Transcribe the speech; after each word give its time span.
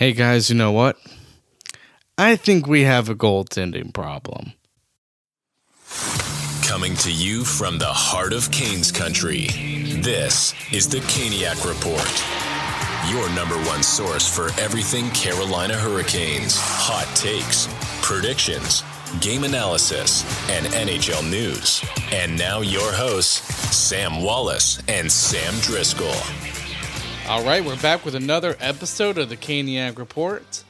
Hey 0.00 0.14
guys, 0.14 0.48
you 0.48 0.56
know 0.56 0.72
what? 0.72 0.96
I 2.16 2.34
think 2.34 2.66
we 2.66 2.84
have 2.84 3.10
a 3.10 3.14
goaltending 3.14 3.92
problem. 3.92 4.54
Coming 6.62 6.96
to 6.96 7.12
you 7.12 7.44
from 7.44 7.76
the 7.76 7.84
heart 7.84 8.32
of 8.32 8.50
Canes 8.50 8.90
country, 8.90 9.48
this 10.00 10.54
is 10.72 10.88
the 10.88 11.00
Caniac 11.00 11.68
Report. 11.68 12.08
Your 13.12 13.28
number 13.36 13.62
one 13.68 13.82
source 13.82 14.26
for 14.26 14.46
everything 14.58 15.10
Carolina 15.10 15.74
Hurricanes, 15.74 16.56
hot 16.58 17.14
takes, 17.14 17.68
predictions, 18.00 18.82
game 19.20 19.44
analysis, 19.44 20.24
and 20.48 20.64
NHL 20.68 21.30
news. 21.30 21.84
And 22.10 22.38
now 22.38 22.62
your 22.62 22.90
hosts, 22.90 23.76
Sam 23.76 24.22
Wallace 24.22 24.82
and 24.88 25.12
Sam 25.12 25.52
Driscoll. 25.60 26.16
All 27.30 27.44
right, 27.44 27.64
we're 27.64 27.80
back 27.80 28.04
with 28.04 28.16
another 28.16 28.56
episode 28.58 29.16
of 29.16 29.28
the 29.28 29.36
Caniac 29.36 29.98
Report. 29.98 30.64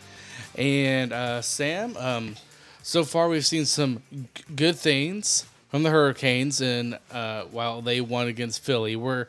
And 0.56 1.10
uh, 1.10 1.40
Sam, 1.40 1.96
um, 1.96 2.36
so 2.82 3.02
far 3.02 3.30
we've 3.30 3.46
seen 3.46 3.64
some 3.64 4.02
g- 4.12 4.44
good 4.54 4.76
things 4.76 5.46
from 5.70 5.84
the 5.84 5.90
Hurricanes, 5.90 6.60
and 6.60 6.98
uh, 7.10 7.44
while 7.44 7.80
they 7.80 8.02
won 8.02 8.28
against 8.28 8.62
Philly, 8.62 8.94
we're 8.94 9.26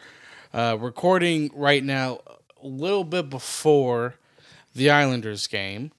uh, 0.53 0.75
recording 0.77 1.49
right 1.55 1.81
now 1.81 2.19
a 2.61 2.67
little 2.67 3.05
bit 3.05 3.29
before 3.29 4.15
the 4.75 4.89
Islanders 4.89 5.47
game 5.47 5.93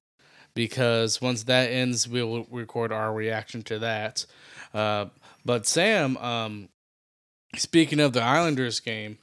because 0.53 1.23
once 1.23 1.45
that 1.45 1.71
ends, 1.71 2.07
we'll 2.07 2.47
record 2.51 2.93
our 2.93 3.11
reaction 3.11 3.63
to 3.63 3.79
that. 3.79 4.27
Uh, 4.75 5.07
but 5.47 5.67
Sam, 5.67 6.19
um, 6.19 6.69
speaking 7.57 8.01
of 8.01 8.13
the 8.13 8.23
Islanders 8.23 8.81
game, 8.81 9.17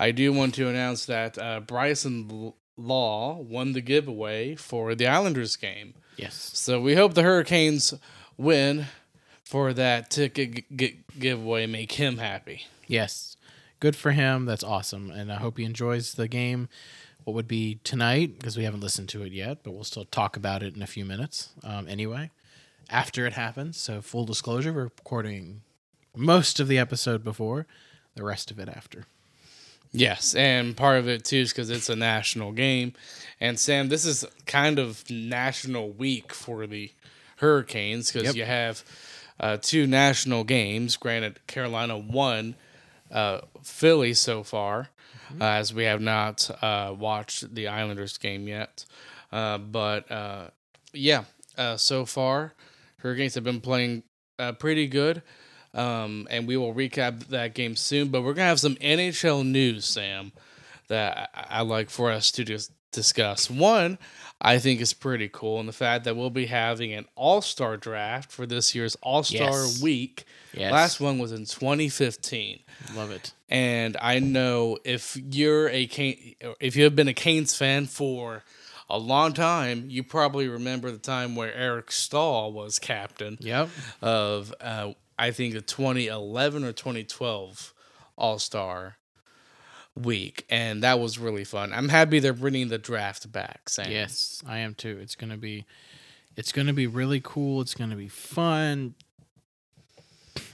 I 0.00 0.12
do 0.12 0.32
want 0.32 0.54
to 0.54 0.66
announce 0.66 1.04
that 1.04 1.36
uh, 1.36 1.60
Bryson 1.60 2.54
Law 2.78 3.36
won 3.36 3.74
the 3.74 3.82
giveaway 3.82 4.54
for 4.54 4.94
the 4.94 5.06
Islanders 5.06 5.56
game. 5.56 5.92
Yes. 6.16 6.34
So 6.54 6.80
we 6.80 6.94
hope 6.94 7.12
the 7.12 7.22
Hurricanes 7.22 7.92
win 8.38 8.86
for 9.44 9.74
that 9.74 10.08
ticket 10.08 10.54
g- 10.54 10.64
g- 10.74 11.00
giveaway, 11.18 11.66
make 11.66 11.92
him 11.92 12.16
happy. 12.16 12.64
Yes. 12.86 13.36
Good 13.78 13.94
for 13.94 14.12
him. 14.12 14.46
That's 14.46 14.64
awesome. 14.64 15.10
And 15.10 15.30
I 15.30 15.36
hope 15.36 15.58
he 15.58 15.64
enjoys 15.64 16.14
the 16.14 16.28
game. 16.28 16.70
What 17.24 17.34
would 17.34 17.48
be 17.48 17.80
tonight, 17.84 18.38
because 18.38 18.56
we 18.56 18.64
haven't 18.64 18.80
listened 18.80 19.10
to 19.10 19.22
it 19.22 19.32
yet, 19.32 19.58
but 19.62 19.72
we'll 19.72 19.84
still 19.84 20.06
talk 20.06 20.34
about 20.34 20.62
it 20.62 20.74
in 20.74 20.80
a 20.82 20.86
few 20.86 21.04
minutes 21.04 21.50
um, 21.62 21.86
anyway, 21.86 22.30
after 22.88 23.26
it 23.26 23.34
happens. 23.34 23.76
So, 23.76 24.00
full 24.00 24.24
disclosure, 24.24 24.72
we're 24.72 24.84
recording 24.84 25.60
most 26.16 26.58
of 26.58 26.68
the 26.68 26.78
episode 26.78 27.22
before, 27.22 27.66
the 28.14 28.24
rest 28.24 28.50
of 28.50 28.58
it 28.58 28.70
after. 28.70 29.04
Yes, 29.92 30.34
and 30.34 30.76
part 30.76 30.98
of 30.98 31.08
it 31.08 31.24
too 31.24 31.38
is 31.38 31.52
because 31.52 31.68
it's 31.70 31.88
a 31.88 31.96
national 31.96 32.52
game. 32.52 32.92
And 33.40 33.58
Sam, 33.58 33.88
this 33.88 34.04
is 34.04 34.24
kind 34.46 34.78
of 34.78 35.08
national 35.10 35.90
week 35.90 36.32
for 36.32 36.66
the 36.66 36.92
Hurricanes 37.38 38.12
because 38.12 38.28
Yep. 38.28 38.34
you 38.36 38.44
have 38.44 38.84
uh, 39.40 39.56
two 39.60 39.86
national 39.86 40.44
games. 40.44 40.96
Granted, 40.96 41.44
Carolina 41.46 41.98
won 41.98 42.54
uh, 43.10 43.40
Philly 43.64 44.14
so 44.14 44.44
far, 44.44 44.90
uh, 45.40 45.44
as 45.44 45.74
we 45.74 45.84
have 45.84 46.00
not 46.00 46.48
uh, 46.62 46.94
watched 46.96 47.52
the 47.54 47.66
Islanders 47.66 48.16
game 48.18 48.46
yet. 48.46 48.84
Uh, 49.32 49.58
but 49.58 50.10
uh, 50.12 50.50
yeah, 50.92 51.24
uh, 51.58 51.76
so 51.76 52.04
far, 52.04 52.54
Hurricanes 52.98 53.34
have 53.34 53.44
been 53.44 53.60
playing 53.60 54.04
uh, 54.38 54.52
pretty 54.52 54.86
good. 54.86 55.22
Um, 55.74 56.26
and 56.30 56.46
we 56.48 56.56
will 56.56 56.74
recap 56.74 57.26
that 57.28 57.54
game 57.54 57.76
soon. 57.76 58.08
But 58.08 58.22
we're 58.22 58.34
gonna 58.34 58.48
have 58.48 58.60
some 58.60 58.76
NHL 58.76 59.44
news, 59.46 59.84
Sam, 59.84 60.32
that 60.88 61.30
I, 61.34 61.58
I 61.58 61.62
like 61.62 61.90
for 61.90 62.10
us 62.10 62.30
to 62.32 62.44
dis- 62.44 62.70
discuss. 62.92 63.48
One, 63.48 63.98
I 64.40 64.58
think 64.58 64.80
is 64.80 64.92
pretty 64.94 65.28
cool, 65.32 65.60
and 65.60 65.68
the 65.68 65.72
fact 65.72 66.04
that 66.04 66.16
we'll 66.16 66.30
be 66.30 66.46
having 66.46 66.92
an 66.92 67.06
All 67.14 67.40
Star 67.42 67.76
draft 67.76 68.32
for 68.32 68.46
this 68.46 68.74
year's 68.74 68.96
All 69.02 69.22
Star 69.22 69.50
Yes. 69.50 69.80
Week. 69.82 70.24
Yes. 70.52 70.72
Last 70.72 71.00
one 71.00 71.18
was 71.20 71.30
in 71.30 71.44
2015. 71.46 72.58
Love 72.96 73.10
it. 73.12 73.32
And 73.48 73.96
I 74.00 74.18
know 74.18 74.78
if 74.84 75.16
you're 75.16 75.68
a 75.68 75.86
Cane, 75.86 76.34
if 76.58 76.74
you 76.74 76.84
have 76.84 76.96
been 76.96 77.06
a 77.08 77.14
Canes 77.14 77.56
fan 77.56 77.86
for 77.86 78.42
a 78.88 78.98
long 78.98 79.32
time, 79.32 79.84
you 79.88 80.02
probably 80.02 80.48
remember 80.48 80.90
the 80.90 80.98
time 80.98 81.36
where 81.36 81.54
Eric 81.54 81.92
Staal 81.92 82.52
was 82.52 82.80
captain 82.80 83.36
Yep. 83.40 83.68
of 84.02 84.52
uh, 84.60 84.92
I 85.20 85.32
think 85.32 85.52
the 85.52 85.60
2011 85.60 86.64
or 86.64 86.72
2012 86.72 87.74
All 88.16 88.38
Star 88.38 88.96
week, 89.94 90.46
and 90.48 90.82
that 90.82 90.98
was 90.98 91.18
really 91.18 91.44
fun. 91.44 91.74
I'm 91.74 91.90
happy 91.90 92.20
they're 92.20 92.32
bringing 92.32 92.68
the 92.68 92.78
draft 92.78 93.30
back. 93.30 93.68
Sam. 93.68 93.90
Yes, 93.90 94.42
I 94.46 94.58
am 94.58 94.74
too. 94.74 94.98
It's 95.00 95.14
gonna 95.14 95.36
be, 95.36 95.66
it's 96.36 96.52
gonna 96.52 96.72
be 96.72 96.86
really 96.86 97.20
cool. 97.22 97.60
It's 97.60 97.74
gonna 97.74 97.96
be 97.96 98.08
fun. 98.08 98.94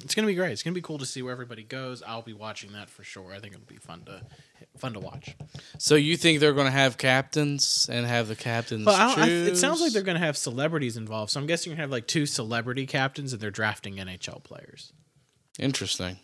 It's 0.05 0.15
gonna 0.15 0.27
be 0.27 0.35
great. 0.35 0.53
It's 0.53 0.63
gonna 0.63 0.75
be 0.75 0.81
cool 0.81 0.99
to 0.99 1.07
see 1.07 1.23
where 1.23 1.33
everybody 1.33 1.63
goes. 1.63 2.03
I'll 2.03 2.23
be 2.23 2.33
watching 2.33 2.73
that 2.73 2.89
for 2.89 3.03
sure. 3.05 3.33
I 3.35 3.39
think 3.41 3.55
it'll 3.55 3.67
be 3.67 3.77
fun 3.77 4.03
to, 4.07 4.23
fun 4.79 4.93
to 4.95 5.01
watch. 5.01 5.35
So 5.79 5.95
you 5.97 6.17
think 6.17 6.41
they're 6.41 6.53
going 6.55 6.67
to 6.67 6.71
have 6.73 6.97
captains 6.99 7.89
and 7.91 8.07
have 8.07 8.29
the 8.29 8.37
captains? 8.37 8.87
Well, 8.87 9.15
it 9.19 9.57
sounds 9.57 9.81
like 9.81 9.93
they're 9.93 10.03
gonna 10.03 10.19
have 10.19 10.37
celebrities 10.37 10.97
involved. 10.97 11.31
So 11.33 11.41
I'm 11.41 11.47
guessing 11.47 11.71
you're 11.71 11.77
gonna 11.77 11.85
have 11.85 11.91
like 11.91 12.07
two 12.07 12.25
celebrity 12.27 12.87
captains, 12.87 13.33
and 13.33 13.41
they're 13.43 13.51
drafting 13.51 13.97
NHL 13.97 14.43
players. 14.45 14.93
interesting. 15.59 16.19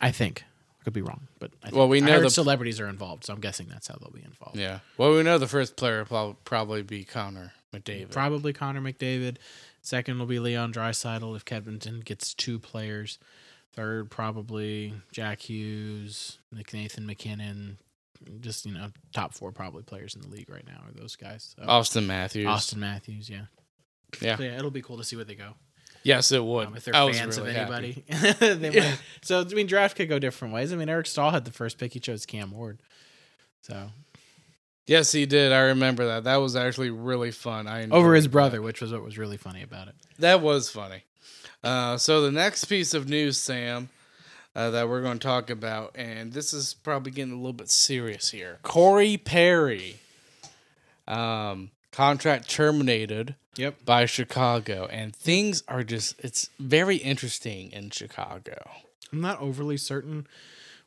I 0.00 0.10
think. 0.12 0.44
I 0.80 0.84
could 0.84 0.92
be 0.94 1.02
wrong, 1.02 1.28
but 1.38 1.50
I 1.62 1.66
think, 1.66 1.76
Well, 1.76 1.88
we 1.88 2.00
know 2.00 2.20
the- 2.20 2.30
celebrities 2.30 2.80
are 2.80 2.88
involved, 2.88 3.24
so 3.24 3.34
I'm 3.34 3.40
guessing 3.40 3.66
that's 3.68 3.86
how 3.88 3.96
they'll 4.00 4.10
be 4.10 4.24
involved. 4.24 4.56
Yeah. 4.56 4.78
Well, 4.96 5.14
we 5.14 5.22
know 5.22 5.36
the 5.36 5.46
first 5.48 5.76
player 5.76 6.06
will 6.08 6.38
probably 6.44 6.82
be 6.82 7.04
Connor 7.04 7.52
McDavid. 7.74 8.10
Probably 8.12 8.52
Connor 8.54 8.80
McDavid. 8.80 9.36
Second 9.90 10.20
will 10.20 10.26
be 10.26 10.38
Leon 10.38 10.72
Draisaitl 10.72 11.34
if 11.34 11.44
Kedmonton 11.44 12.04
gets 12.04 12.32
two 12.32 12.60
players. 12.60 13.18
Third, 13.72 14.08
probably 14.08 14.94
Jack 15.10 15.40
Hughes, 15.40 16.38
Nick 16.52 16.72
Nathan 16.72 17.06
MacKinnon. 17.06 17.76
Just 18.38 18.66
you 18.66 18.72
know, 18.72 18.92
top 19.12 19.34
four 19.34 19.50
probably 19.50 19.82
players 19.82 20.14
in 20.14 20.20
the 20.20 20.28
league 20.28 20.48
right 20.48 20.64
now 20.64 20.80
are 20.86 20.92
those 20.92 21.16
guys. 21.16 21.56
So, 21.58 21.66
Auston 21.66 22.06
Matthews. 22.06 22.46
Auston 22.46 22.76
Matthews, 22.76 23.28
yeah. 23.28 23.46
Yeah. 24.20 24.36
So, 24.36 24.44
yeah, 24.44 24.56
it'll 24.56 24.70
be 24.70 24.80
cool 24.80 24.96
to 24.96 25.02
see 25.02 25.16
where 25.16 25.24
they 25.24 25.34
go. 25.34 25.54
Yes, 26.04 26.30
it 26.30 26.44
would. 26.44 26.68
Um, 26.68 26.76
if 26.76 26.84
they're 26.84 26.94
I 26.94 27.10
fans 27.10 27.36
really 27.36 27.50
of 27.50 27.56
anybody, 27.56 28.04
they 28.38 28.70
Yeah. 28.70 28.94
So 29.22 29.40
I 29.40 29.54
mean, 29.54 29.66
draft 29.66 29.96
could 29.96 30.08
go 30.08 30.20
different 30.20 30.54
ways. 30.54 30.72
I 30.72 30.76
mean, 30.76 30.88
Eric 30.88 31.06
Staal 31.06 31.32
had 31.32 31.44
the 31.44 31.50
first 31.50 31.78
pick; 31.78 31.94
he 31.94 31.98
chose 31.98 32.26
Cam 32.26 32.52
Ward. 32.52 32.80
So 33.62 33.90
Yes, 34.86 35.12
he 35.12 35.24
did. 35.26 35.52
I 35.52 35.60
remember 35.60 36.06
that. 36.08 36.24
That 36.24 36.36
was 36.36 36.56
actually 36.56 36.90
really 36.90 37.30
fun. 37.30 37.66
I 37.68 37.88
over 37.88 38.14
his 38.14 38.24
that. 38.24 38.30
brother, 38.30 38.60
which 38.62 38.80
was 38.80 38.92
what 38.92 39.04
was 39.04 39.16
really 39.18 39.36
funny 39.36 39.62
about 39.62 39.88
it. 39.88 39.94
That 40.18 40.40
was 40.40 40.68
funny. 40.68 41.04
Uh, 41.62 41.96
so 41.96 42.22
the 42.22 42.32
next 42.32 42.64
piece 42.64 42.94
of 42.94 43.08
news, 43.08 43.36
Sam, 43.38 43.90
uh, 44.56 44.70
that 44.70 44.88
we're 44.88 45.02
going 45.02 45.18
to 45.18 45.26
talk 45.26 45.48
about, 45.50 45.92
and 45.94 46.32
this 46.32 46.52
is 46.52 46.74
probably 46.74 47.12
getting 47.12 47.32
a 47.34 47.36
little 47.36 47.52
bit 47.52 47.70
serious 47.70 48.30
here. 48.30 48.58
Corey 48.62 49.16
Perry, 49.16 49.96
um, 51.06 51.70
contract 51.92 52.48
terminated 52.48 53.34
Yep. 53.56 53.84
by 53.84 54.06
Chicago, 54.06 54.86
and 54.90 55.14
things 55.14 55.62
are 55.68 55.82
just—it's 55.82 56.48
very 56.58 56.96
interesting 56.96 57.70
in 57.72 57.90
Chicago. 57.90 58.70
I'm 59.12 59.20
not 59.20 59.40
overly 59.40 59.76
certain 59.76 60.26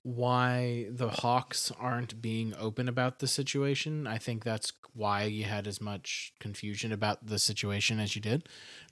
why 0.03 0.87
the 0.89 1.09
Hawks 1.09 1.71
aren't 1.79 2.21
being 2.21 2.53
open 2.59 2.87
about 2.87 3.19
the 3.19 3.27
situation. 3.27 4.05
I 4.05 4.17
think 4.17 4.43
that's 4.43 4.71
why 4.93 5.23
you 5.23 5.45
had 5.45 5.65
as 5.65 5.81
much 5.81 6.33
confusion 6.39 6.91
about 6.91 7.25
the 7.25 7.39
situation 7.39 7.99
as 7.99 8.15
you 8.15 8.21
did. 8.21 8.47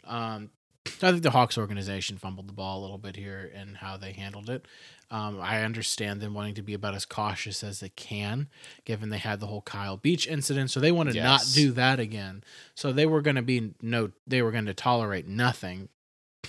Um, 0.05 0.51
I 0.85 1.11
think 1.11 1.21
the 1.21 1.31
Hawks 1.31 1.57
organization 1.57 2.17
fumbled 2.17 2.47
the 2.47 2.53
ball 2.53 2.79
a 2.79 2.81
little 2.81 2.97
bit 2.97 3.15
here 3.15 3.51
in 3.53 3.75
how 3.75 3.97
they 3.97 4.13
handled 4.13 4.49
it. 4.49 4.67
Um, 5.11 5.39
I 5.41 5.61
understand 5.61 6.21
them 6.21 6.33
wanting 6.33 6.55
to 6.55 6.61
be 6.61 6.73
about 6.73 6.95
as 6.95 7.05
cautious 7.05 7.63
as 7.63 7.81
they 7.81 7.89
can, 7.89 8.47
given 8.85 9.09
they 9.09 9.17
had 9.17 9.39
the 9.39 9.47
whole 9.47 9.61
Kyle 9.61 9.97
Beach 9.97 10.25
incident. 10.27 10.71
So 10.71 10.79
they 10.79 10.91
want 10.91 11.11
to 11.11 11.21
not 11.21 11.45
do 11.53 11.71
that 11.73 11.99
again. 11.99 12.43
So 12.73 12.91
they 12.91 13.05
were 13.05 13.21
going 13.21 13.35
to 13.35 13.41
be 13.41 13.73
no, 13.81 14.11
they 14.25 14.41
were 14.41 14.51
going 14.51 14.65
to 14.65 14.73
tolerate 14.73 15.27
nothing. 15.27 15.89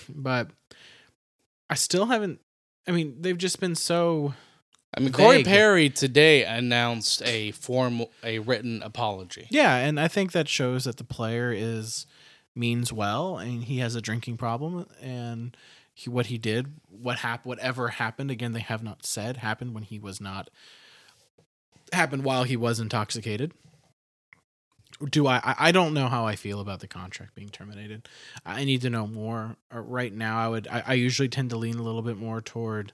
But 0.08 0.50
I 1.68 1.74
still 1.74 2.06
haven't. 2.06 2.40
I 2.86 2.92
mean, 2.92 3.16
they've 3.20 3.36
just 3.36 3.60
been 3.60 3.74
so. 3.74 4.34
I 4.94 5.00
mean, 5.00 5.12
Corey 5.12 5.36
Vague. 5.38 5.46
Perry 5.46 5.88
today 5.90 6.44
announced 6.44 7.22
a 7.24 7.52
formal, 7.52 8.10
a 8.22 8.40
written 8.40 8.82
apology. 8.82 9.46
Yeah, 9.50 9.76
and 9.76 9.98
I 9.98 10.08
think 10.08 10.32
that 10.32 10.48
shows 10.48 10.84
that 10.84 10.98
the 10.98 11.04
player 11.04 11.50
is 11.52 12.06
means 12.54 12.92
well, 12.92 13.38
and 13.38 13.64
he 13.64 13.78
has 13.78 13.94
a 13.94 14.02
drinking 14.02 14.36
problem, 14.36 14.86
and 15.00 15.56
he, 15.94 16.10
what 16.10 16.26
he 16.26 16.36
did, 16.36 16.74
what 16.90 17.20
hap- 17.20 17.46
whatever 17.46 17.88
happened, 17.88 18.30
again, 18.30 18.52
they 18.52 18.60
have 18.60 18.82
not 18.82 19.06
said 19.06 19.38
happened 19.38 19.72
when 19.74 19.82
he 19.84 19.98
was 19.98 20.20
not 20.20 20.50
happened 21.92 22.24
while 22.24 22.44
he 22.44 22.56
was 22.56 22.78
intoxicated. 22.78 23.52
Do 25.10 25.26
I? 25.26 25.40
I- 25.58 25.72
don't 25.72 25.94
know 25.94 26.08
how 26.08 26.26
I 26.26 26.36
feel 26.36 26.60
about 26.60 26.80
the 26.80 26.86
contract 26.86 27.34
being 27.34 27.48
terminated. 27.48 28.08
I 28.44 28.64
need 28.64 28.82
to 28.82 28.90
know 28.90 29.06
more. 29.06 29.56
Uh, 29.74 29.80
Right 29.80 30.12
now, 30.12 30.38
I 30.38 30.48
would. 30.48 30.68
I, 30.68 30.82
I 30.88 30.94
usually 30.94 31.28
tend 31.28 31.48
to 31.50 31.56
lean 31.56 31.76
a 31.78 31.82
little 31.82 32.02
bit 32.02 32.18
more 32.18 32.40
toward 32.42 32.92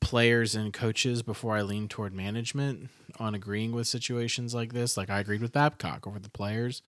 players 0.00 0.54
and 0.54 0.72
coaches 0.72 1.22
before 1.22 1.56
I 1.56 1.62
lean 1.62 1.88
toward 1.88 2.12
management 2.14 2.88
on 3.18 3.34
agreeing 3.34 3.72
with 3.72 3.86
situations 3.86 4.54
like 4.54 4.72
this. 4.72 4.96
Like 4.96 5.10
I 5.10 5.20
agreed 5.20 5.42
with 5.42 5.52
Babcock 5.52 6.06
over 6.06 6.18
the 6.18 6.30
players 6.30 6.82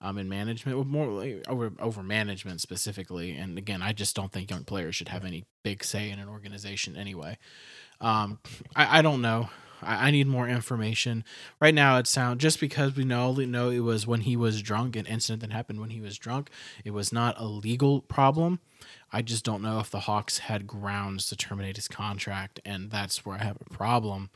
um, 0.00 0.18
in 0.18 0.28
management, 0.28 0.86
more 0.86 1.06
like, 1.06 1.44
over 1.48 1.72
over 1.78 2.02
management 2.02 2.60
specifically. 2.60 3.32
And 3.32 3.58
again, 3.58 3.82
I 3.82 3.92
just 3.92 4.14
don't 4.14 4.32
think 4.32 4.50
young 4.50 4.64
players 4.64 4.94
should 4.94 5.08
have 5.08 5.24
any 5.24 5.44
big 5.62 5.82
say 5.84 6.10
in 6.10 6.18
an 6.18 6.28
organization 6.28 6.96
anyway. 6.96 7.38
Um, 8.00 8.38
I, 8.76 8.98
I 8.98 9.02
don't 9.02 9.22
know. 9.22 9.48
I, 9.84 10.08
I 10.08 10.10
need 10.10 10.26
more 10.26 10.48
information. 10.48 11.24
Right 11.60 11.74
now, 11.74 11.98
it 11.98 12.06
sounds 12.06 12.40
just 12.40 12.60
because 12.60 12.96
we 12.96 13.04
know 13.04 13.32
know 13.32 13.70
it 13.70 13.80
was 13.80 14.06
when 14.06 14.22
he 14.22 14.36
was 14.36 14.62
drunk, 14.62 14.96
an 14.96 15.06
incident 15.06 15.42
that 15.42 15.52
happened 15.52 15.80
when 15.80 15.90
he 15.90 16.00
was 16.00 16.18
drunk. 16.18 16.50
It 16.84 16.92
was 16.92 17.12
not 17.12 17.38
a 17.38 17.44
legal 17.44 18.00
problem. 18.02 18.60
I 19.12 19.22
just 19.22 19.44
don't 19.44 19.62
know 19.62 19.78
if 19.78 19.90
the 19.90 20.00
Hawks 20.00 20.38
had 20.38 20.66
grounds 20.66 21.28
to 21.28 21.36
terminate 21.36 21.76
his 21.76 21.88
contract, 21.88 22.60
and 22.64 22.90
that's 22.90 23.24
where 23.24 23.36
I 23.36 23.44
have 23.44 23.58
a 23.60 23.72
problem 23.72 24.30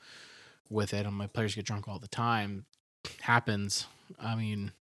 with 0.70 0.94
it. 0.94 1.06
And 1.06 1.16
my 1.16 1.26
players 1.26 1.54
get 1.54 1.64
drunk 1.64 1.88
all 1.88 1.98
the 1.98 2.08
time. 2.08 2.64
Happens. 3.20 3.86
I 4.20 4.34
mean, 4.36 4.72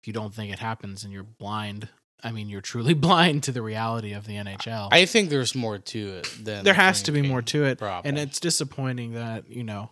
if 0.00 0.06
you 0.06 0.12
don't 0.12 0.34
think 0.34 0.52
it 0.52 0.58
happens 0.58 1.04
and 1.04 1.12
you're 1.12 1.22
blind, 1.22 1.88
I 2.22 2.32
mean, 2.32 2.48
you're 2.48 2.60
truly 2.60 2.94
blind 3.08 3.42
to 3.44 3.52
the 3.52 3.62
reality 3.62 4.12
of 4.12 4.26
the 4.26 4.34
NHL. 4.34 4.88
I 4.92 5.06
think 5.06 5.30
there's 5.30 5.54
more 5.54 5.78
to 5.78 6.08
it 6.16 6.30
than 6.42 6.64
there 6.64 6.74
has 6.74 7.02
to 7.02 7.12
be 7.12 7.22
more 7.22 7.42
to 7.42 7.64
it, 7.64 7.78
problem. 7.78 8.02
and 8.04 8.18
it's 8.18 8.40
disappointing 8.40 9.12
that 9.14 9.48
you 9.48 9.64
know 9.64 9.90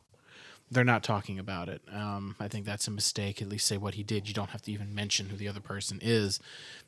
they're 0.70 0.84
not 0.84 1.02
talking 1.02 1.38
about 1.38 1.68
it. 1.68 1.80
Um, 1.90 2.36
I 2.38 2.48
think 2.48 2.66
that's 2.66 2.86
a 2.88 2.90
mistake. 2.90 3.40
At 3.40 3.48
least 3.48 3.66
say 3.66 3.78
what 3.78 3.94
he 3.94 4.02
did. 4.02 4.28
You 4.28 4.34
don't 4.34 4.50
have 4.50 4.62
to 4.62 4.72
even 4.72 4.94
mention 4.94 5.28
who 5.28 5.36
the 5.36 5.48
other 5.48 5.60
person 5.60 5.98
is. 6.02 6.40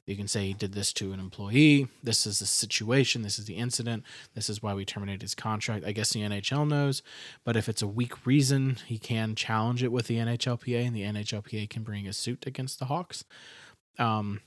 You 0.06 0.16
can 0.16 0.28
say 0.28 0.46
he 0.46 0.52
did 0.52 0.72
this 0.74 0.92
to 0.94 1.12
an 1.12 1.20
employee. 1.20 1.88
This 2.02 2.26
is 2.26 2.40
the 2.40 2.46
situation. 2.46 3.22
This 3.22 3.38
is 3.38 3.46
the 3.46 3.54
incident. 3.56 4.04
This 4.34 4.50
is 4.50 4.62
why 4.62 4.74
we 4.74 4.84
terminated 4.84 5.22
his 5.22 5.34
contract. 5.34 5.84
I 5.86 5.92
guess 5.92 6.10
the 6.10 6.20
NHL 6.20 6.68
knows, 6.68 7.02
but 7.44 7.56
if 7.56 7.68
it's 7.68 7.82
a 7.82 7.86
weak 7.86 8.26
reason, 8.26 8.76
he 8.86 8.98
can 8.98 9.34
challenge 9.34 9.82
it 9.82 9.92
with 9.92 10.08
the 10.08 10.16
NHLPA, 10.16 10.86
and 10.86 10.94
the 10.96 11.02
NHLPA 11.02 11.70
can 11.70 11.82
bring 11.82 12.06
a 12.06 12.12
suit 12.12 12.46
against 12.46 12.78
the 12.80 12.86
Hawks. 12.86 13.24
Um, 13.98 14.40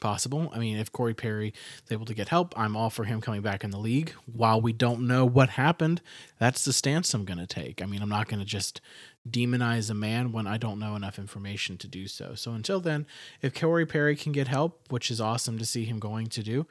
possible. 0.00 0.50
I 0.52 0.58
mean, 0.58 0.76
if 0.78 0.90
Corey 0.90 1.14
Perry 1.14 1.52
is 1.84 1.92
able 1.92 2.06
to 2.06 2.14
get 2.14 2.28
help, 2.28 2.58
I'm 2.58 2.76
all 2.76 2.90
for 2.90 3.04
him 3.04 3.20
coming 3.20 3.42
back 3.42 3.62
in 3.62 3.70
the 3.70 3.78
league. 3.78 4.12
While 4.32 4.60
we 4.60 4.72
don't 4.72 5.06
know 5.06 5.24
what 5.24 5.50
happened, 5.50 6.00
that's 6.38 6.64
the 6.64 6.72
stance 6.72 7.14
I'm 7.14 7.24
going 7.24 7.38
to 7.38 7.46
take. 7.46 7.82
I 7.82 7.86
mean, 7.86 8.02
I'm 8.02 8.08
not 8.08 8.28
going 8.28 8.40
to 8.40 8.46
just 8.46 8.80
demonize 9.28 9.90
a 9.90 9.94
man 9.94 10.32
when 10.32 10.46
I 10.46 10.56
don't 10.56 10.78
know 10.78 10.96
enough 10.96 11.18
information 11.18 11.76
to 11.78 11.88
do 11.88 12.06
so. 12.06 12.34
So 12.34 12.52
until 12.52 12.80
then, 12.80 13.06
if 13.42 13.54
Corey 13.54 13.86
Perry 13.86 14.16
can 14.16 14.32
get 14.32 14.48
help, 14.48 14.90
which 14.90 15.10
is 15.10 15.20
awesome 15.20 15.58
to 15.58 15.66
see 15.66 15.84
him 15.84 15.98
going 15.98 16.28
to 16.28 16.42
do, 16.42 16.66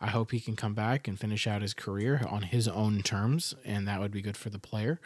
I 0.00 0.08
hope 0.08 0.32
he 0.32 0.40
can 0.40 0.56
come 0.56 0.74
back 0.74 1.06
and 1.06 1.18
finish 1.18 1.46
out 1.46 1.62
his 1.62 1.74
career 1.74 2.26
on 2.28 2.42
his 2.42 2.66
own 2.66 3.02
terms, 3.02 3.54
and 3.64 3.86
that 3.86 4.00
would 4.00 4.10
be 4.10 4.20
good 4.20 4.36
for 4.36 4.50
the 4.50 4.58
player. 4.58 5.00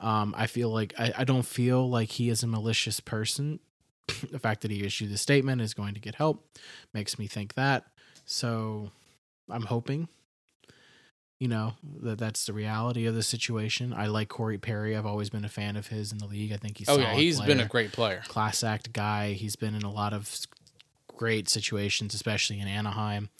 Um, 0.00 0.34
I 0.36 0.46
feel 0.46 0.68
like 0.68 0.92
I, 0.98 1.14
I 1.18 1.24
don't 1.24 1.46
feel 1.46 1.88
like 1.88 2.10
he 2.10 2.28
is 2.28 2.42
a 2.42 2.46
malicious 2.46 3.00
person 3.00 3.60
the 4.30 4.38
fact 4.38 4.62
that 4.62 4.70
he 4.70 4.84
issued 4.84 5.10
the 5.10 5.18
statement 5.18 5.60
is 5.60 5.74
going 5.74 5.94
to 5.94 6.00
get 6.00 6.16
help 6.16 6.46
makes 6.92 7.18
me 7.18 7.26
think 7.26 7.54
that. 7.54 7.84
So 8.24 8.90
I'm 9.50 9.62
hoping, 9.62 10.08
you 11.38 11.48
know, 11.48 11.74
that 12.02 12.18
that's 12.18 12.46
the 12.46 12.52
reality 12.52 13.06
of 13.06 13.14
the 13.14 13.22
situation. 13.22 13.92
I 13.92 14.06
like 14.06 14.28
Corey 14.28 14.58
Perry. 14.58 14.96
I've 14.96 15.06
always 15.06 15.30
been 15.30 15.44
a 15.44 15.48
fan 15.48 15.76
of 15.76 15.88
his 15.88 16.12
in 16.12 16.18
the 16.18 16.26
league. 16.26 16.52
I 16.52 16.56
think 16.56 16.78
he's 16.78 16.88
oh 16.88 16.98
yeah, 16.98 17.14
he's 17.14 17.40
been 17.40 17.60
a 17.60 17.66
great 17.66 17.92
player. 17.92 18.22
class 18.28 18.62
act 18.62 18.92
guy. 18.92 19.32
He's 19.32 19.56
been 19.56 19.74
in 19.74 19.82
a 19.82 19.92
lot 19.92 20.12
of 20.12 20.46
great 21.08 21.48
situations, 21.48 22.14
especially 22.14 22.60
in 22.60 22.68
Anaheim. 22.68 23.30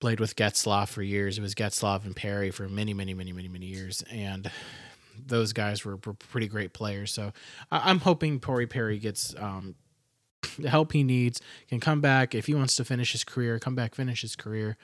Played 0.00 0.18
with 0.18 0.34
Getzlaf 0.34 0.88
for 0.88 1.02
years. 1.02 1.38
It 1.38 1.42
was 1.42 1.54
Getzlaf 1.54 2.04
and 2.04 2.16
Perry 2.16 2.50
for 2.50 2.68
many, 2.68 2.92
many, 2.92 3.14
many, 3.14 3.32
many, 3.32 3.48
many 3.48 3.66
years, 3.66 4.02
and 4.10 4.50
those 5.26 5.52
guys 5.52 5.84
were, 5.84 5.96
were 6.04 6.14
pretty 6.14 6.48
great 6.48 6.72
players. 6.72 7.12
So 7.12 7.32
I, 7.70 7.90
I'm 7.90 8.00
hoping 8.00 8.40
Corey 8.40 8.66
Perry 8.66 8.98
gets 8.98 9.34
um, 9.38 9.76
the 10.58 10.68
help 10.70 10.92
he 10.92 11.02
needs, 11.02 11.40
can 11.68 11.80
come 11.80 12.00
back 12.00 12.34
if 12.34 12.46
he 12.46 12.54
wants 12.54 12.76
to 12.76 12.84
finish 12.84 13.12
his 13.12 13.24
career, 13.24 13.58
come 13.58 13.74
back, 13.74 13.94
finish 13.94 14.22
his 14.22 14.36
career. 14.36 14.76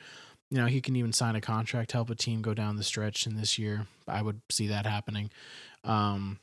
You 0.50 0.58
know, 0.58 0.66
he 0.66 0.80
can 0.80 0.96
even 0.96 1.12
sign 1.12 1.36
a 1.36 1.40
contract, 1.40 1.92
help 1.92 2.08
a 2.10 2.14
team 2.14 2.40
go 2.40 2.54
down 2.54 2.76
the 2.76 2.84
stretch 2.84 3.26
in 3.26 3.36
this 3.36 3.58
year. 3.58 3.86
I 4.06 4.22
would 4.22 4.40
see 4.50 4.68
that 4.68 4.86
happening. 4.86 5.30
Um, 5.84 6.38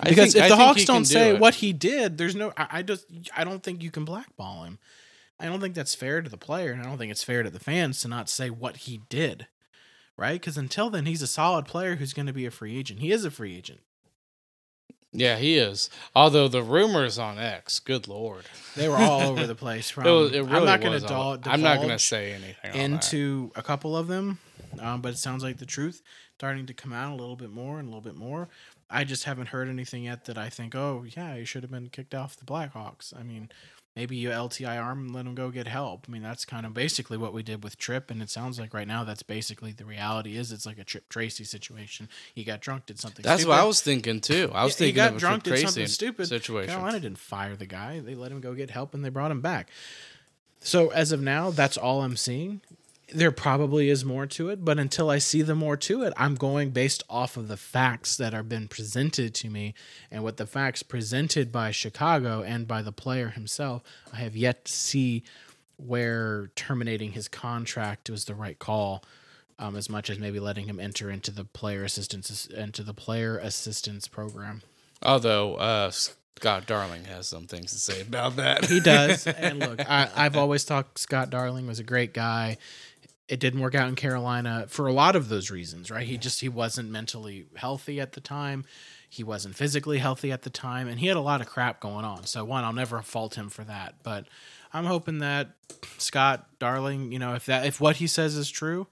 I 0.00 0.08
because 0.10 0.32
think- 0.32 0.44
if 0.44 0.48
the 0.50 0.56
Hawks 0.56 0.84
don't 0.84 1.02
do 1.02 1.04
say 1.06 1.38
what 1.38 1.56
he 1.56 1.72
did, 1.72 2.18
there's 2.18 2.34
no. 2.34 2.52
I, 2.56 2.66
I 2.72 2.82
just 2.82 3.06
I 3.36 3.44
don't 3.44 3.62
think 3.62 3.82
you 3.82 3.90
can 3.90 4.04
blackball 4.04 4.64
him. 4.64 4.78
I 5.40 5.46
don't 5.46 5.60
think 5.60 5.74
that's 5.74 5.94
fair 5.94 6.20
to 6.20 6.28
the 6.28 6.36
player, 6.36 6.72
and 6.72 6.82
I 6.82 6.84
don't 6.86 6.98
think 6.98 7.12
it's 7.12 7.22
fair 7.22 7.44
to 7.44 7.50
the 7.50 7.60
fans 7.60 8.00
to 8.00 8.08
not 8.08 8.28
say 8.28 8.50
what 8.50 8.78
he 8.78 9.02
did, 9.08 9.46
right? 10.16 10.32
Because 10.40 10.56
until 10.58 10.90
then, 10.90 11.06
he's 11.06 11.22
a 11.22 11.28
solid 11.28 11.64
player 11.64 11.96
who's 11.96 12.12
going 12.12 12.26
to 12.26 12.32
be 12.32 12.44
a 12.44 12.50
free 12.50 12.76
agent. 12.76 12.98
He 12.98 13.12
is 13.12 13.24
a 13.24 13.30
free 13.30 13.56
agent. 13.56 13.80
Yeah, 15.12 15.36
he 15.36 15.56
is. 15.56 15.88
Although 16.14 16.48
the 16.48 16.62
rumors 16.62 17.18
on 17.18 17.38
X, 17.38 17.80
good 17.80 18.08
lord, 18.08 18.44
They 18.76 18.88
were 18.88 18.96
all 18.96 19.22
over 19.22 19.46
the 19.46 19.54
place. 19.54 19.88
From 19.90 20.06
it, 20.06 20.10
was, 20.10 20.32
it 20.32 20.40
really 20.42 20.56
I'm 20.56 20.64
not 20.66 20.80
going 20.80 21.00
to 21.00 21.06
divulge 21.06 21.46
I'm 21.46 21.62
not 21.62 21.78
going 21.78 21.88
to 21.88 21.98
say 21.98 22.32
anything 22.32 22.80
into 22.80 23.50
a 23.56 23.62
couple 23.62 23.96
of 23.96 24.06
them, 24.06 24.38
um, 24.78 25.00
but 25.00 25.14
it 25.14 25.18
sounds 25.18 25.42
like 25.42 25.58
the 25.58 25.66
truth 25.66 26.02
starting 26.34 26.66
to 26.66 26.74
come 26.74 26.92
out 26.92 27.12
a 27.12 27.16
little 27.16 27.36
bit 27.36 27.50
more 27.50 27.78
and 27.78 27.88
a 27.88 27.90
little 27.90 28.02
bit 28.02 28.14
more. 28.16 28.48
I 28.90 29.04
just 29.04 29.24
haven't 29.24 29.48
heard 29.48 29.68
anything 29.68 30.04
yet 30.04 30.26
that 30.26 30.38
I 30.38 30.48
think, 30.48 30.74
oh 30.74 31.04
yeah, 31.16 31.36
he 31.36 31.44
should 31.44 31.62
have 31.62 31.70
been 31.70 31.88
kicked 31.88 32.14
off 32.14 32.36
the 32.36 32.44
Blackhawks. 32.44 33.18
I 33.18 33.22
mean, 33.22 33.50
maybe 33.98 34.14
you 34.14 34.28
LTI 34.30 34.80
arm 34.80 35.06
and 35.06 35.12
let 35.14 35.26
him 35.26 35.34
go 35.34 35.50
get 35.50 35.66
help. 35.66 36.04
I 36.08 36.12
mean, 36.12 36.22
that's 36.22 36.44
kind 36.44 36.64
of 36.64 36.72
basically 36.72 37.18
what 37.18 37.32
we 37.32 37.42
did 37.42 37.64
with 37.64 37.76
Tripp, 37.76 38.12
and 38.12 38.22
it 38.22 38.30
sounds 38.30 38.60
like 38.60 38.72
right 38.72 38.86
now 38.86 39.02
that's 39.02 39.24
basically 39.24 39.72
the 39.72 39.84
reality. 39.84 40.36
Is 40.36 40.52
it's 40.52 40.64
like 40.64 40.78
a 40.78 40.84
Tripp 40.84 41.08
Tracy 41.08 41.42
situation. 41.42 42.08
He 42.32 42.44
got 42.44 42.60
drunk, 42.60 42.86
did 42.86 43.00
something. 43.00 43.24
That's 43.24 43.42
stupid. 43.42 43.50
what 43.50 43.58
I 43.60 43.64
was 43.64 43.82
thinking 43.82 44.20
too. 44.20 44.52
I 44.54 44.62
was 44.62 44.80
Yeah, 44.80 44.86
he 44.86 44.92
thinking 44.92 44.94
got 44.94 45.10
of 45.10 45.16
a 45.16 45.18
drunk, 45.18 45.42
Tripp 45.42 45.44
did 45.44 45.50
Tracy 45.50 45.66
something 45.66 45.86
stupid. 45.88 46.28
situation. 46.28 46.70
Carolina 46.72 47.00
didn't 47.00 47.18
fire 47.18 47.56
the 47.56 47.66
guy. 47.66 47.98
They 47.98 48.14
let 48.14 48.30
him 48.30 48.40
go 48.40 48.54
get 48.54 48.70
help 48.70 48.94
and 48.94 49.04
they 49.04 49.08
brought 49.08 49.32
him 49.32 49.40
back. 49.40 49.68
So 50.60 50.90
as 50.90 51.10
of 51.10 51.20
now, 51.20 51.50
that's 51.50 51.76
all 51.76 52.02
I'm 52.02 52.16
seeing. 52.16 52.60
There 53.12 53.32
probably 53.32 53.88
is 53.88 54.04
more 54.04 54.26
to 54.26 54.50
it, 54.50 54.64
but 54.64 54.78
until 54.78 55.08
I 55.08 55.18
see 55.18 55.40
the 55.42 55.54
more 55.54 55.76
to 55.78 56.02
it, 56.02 56.12
I'm 56.16 56.34
going 56.34 56.70
based 56.70 57.02
off 57.08 57.36
of 57.36 57.48
the 57.48 57.56
facts 57.56 58.16
that 58.16 58.34
are 58.34 58.42
been 58.42 58.68
presented 58.68 59.34
to 59.36 59.48
me 59.48 59.74
and 60.10 60.22
what 60.22 60.36
the 60.36 60.46
facts 60.46 60.82
presented 60.82 61.50
by 61.50 61.70
Chicago 61.70 62.42
and 62.42 62.68
by 62.68 62.82
the 62.82 62.92
player 62.92 63.28
himself. 63.28 63.82
I 64.12 64.16
have 64.18 64.36
yet 64.36 64.66
to 64.66 64.72
see 64.72 65.22
where 65.78 66.50
terminating 66.54 67.12
his 67.12 67.28
contract 67.28 68.10
was 68.10 68.26
the 68.26 68.34
right 68.34 68.58
call. 68.58 69.02
Um, 69.60 69.74
as 69.74 69.90
much 69.90 70.08
as 70.08 70.20
maybe 70.20 70.38
letting 70.38 70.66
him 70.66 70.78
enter 70.78 71.10
into 71.10 71.32
the 71.32 71.42
player 71.42 71.82
assistance 71.82 72.46
into 72.46 72.84
the 72.84 72.94
player 72.94 73.38
assistance 73.38 74.06
program. 74.06 74.62
Although 75.02 75.56
uh, 75.56 75.90
Scott 76.38 76.66
Darling 76.66 77.04
has 77.06 77.26
some 77.26 77.48
things 77.48 77.72
to 77.72 77.78
say 77.80 78.00
about 78.00 78.36
that. 78.36 78.66
He 78.66 78.78
does. 78.78 79.26
and 79.26 79.58
look, 79.58 79.80
I, 79.90 80.08
I've 80.14 80.36
always 80.36 80.62
thought 80.62 80.96
Scott 80.96 81.30
Darling 81.30 81.66
was 81.66 81.80
a 81.80 81.82
great 81.82 82.14
guy. 82.14 82.58
It 83.28 83.40
didn't 83.40 83.60
work 83.60 83.74
out 83.74 83.88
in 83.88 83.94
Carolina 83.94 84.66
for 84.68 84.86
a 84.86 84.92
lot 84.92 85.14
of 85.14 85.28
those 85.28 85.50
reasons, 85.50 85.90
right? 85.90 86.06
He 86.06 86.16
just 86.16 86.40
he 86.40 86.48
wasn't 86.48 86.90
mentally 86.90 87.46
healthy 87.56 88.00
at 88.00 88.12
the 88.12 88.20
time. 88.20 88.64
He 89.10 89.22
wasn't 89.22 89.54
physically 89.54 89.98
healthy 89.98 90.32
at 90.32 90.42
the 90.42 90.50
time, 90.50 90.88
and 90.88 90.98
he 91.00 91.06
had 91.06 91.16
a 91.16 91.20
lot 91.20 91.40
of 91.40 91.46
crap 91.46 91.80
going 91.80 92.04
on. 92.04 92.24
So 92.24 92.44
one, 92.44 92.64
I'll 92.64 92.72
never 92.72 93.00
fault 93.02 93.36
him 93.36 93.48
for 93.48 93.64
that. 93.64 93.96
But 94.02 94.26
I'm 94.72 94.84
hoping 94.84 95.18
that 95.18 95.50
Scott 95.98 96.46
Darling, 96.58 97.12
you 97.12 97.18
know, 97.18 97.34
if 97.34 97.46
that 97.46 97.66
if 97.66 97.80
what 97.80 97.96
he 97.96 98.06
says 98.06 98.34
is 98.36 98.50
true, 98.50 98.86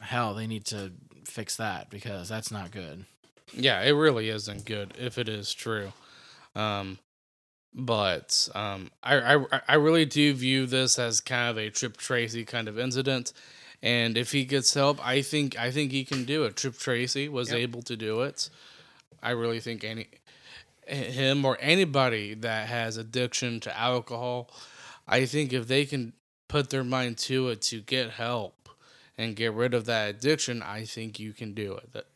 hell, 0.00 0.34
they 0.34 0.46
need 0.46 0.64
to 0.66 0.92
fix 1.24 1.56
that 1.56 1.90
because 1.90 2.28
that's 2.28 2.50
not 2.50 2.70
good. 2.70 3.04
yeah, 3.52 3.80
it 3.82 3.92
really 3.92 4.28
isn't 4.28 4.64
good 4.64 4.94
if 4.98 5.18
it 5.18 5.28
is 5.28 5.52
true. 5.52 5.92
Um, 6.54 6.98
but 7.74 8.48
um, 8.54 8.90
I, 9.02 9.34
I 9.34 9.60
I 9.68 9.74
really 9.74 10.04
do 10.04 10.32
view 10.34 10.66
this 10.66 10.98
as 10.98 11.20
kind 11.20 11.50
of 11.50 11.58
a 11.58 11.70
Tripp 11.70 11.96
Tracy 11.96 12.44
kind 12.44 12.68
of 12.68 12.78
incident. 12.78 13.32
And 13.82 14.16
if 14.16 14.32
he 14.32 14.44
gets 14.44 14.72
help, 14.72 15.04
I 15.06 15.20
think 15.20 15.58
I 15.58 15.70
think 15.70 15.92
he 15.92 16.04
can 16.04 16.24
do 16.24 16.44
it. 16.44 16.56
Tripp 16.56 16.78
Tracy 16.78 17.28
was 17.28 17.50
Yep. 17.50 17.58
able 17.58 17.82
to 17.82 17.96
do 17.96 18.22
it. 18.22 18.48
I 19.22 19.30
really 19.30 19.60
think 19.60 19.84
any 19.84 20.06
him 20.86 21.44
or 21.44 21.56
anybody 21.60 22.34
that 22.34 22.68
has 22.68 22.96
addiction 22.96 23.58
to 23.60 23.78
alcohol, 23.78 24.50
I 25.08 25.24
think 25.26 25.52
if 25.52 25.66
they 25.66 25.84
can 25.86 26.12
put 26.48 26.70
their 26.70 26.84
mind 26.84 27.18
to 27.18 27.48
it 27.48 27.62
to 27.62 27.80
get 27.80 28.10
help 28.10 28.68
and 29.16 29.34
get 29.34 29.52
rid 29.52 29.74
of 29.74 29.86
that 29.86 30.10
addiction, 30.10 30.62
I 30.62 30.84
think 30.84 31.18
you 31.18 31.32
can 31.32 31.54
do 31.54 31.74
it. 31.74 31.92
That 31.92 32.06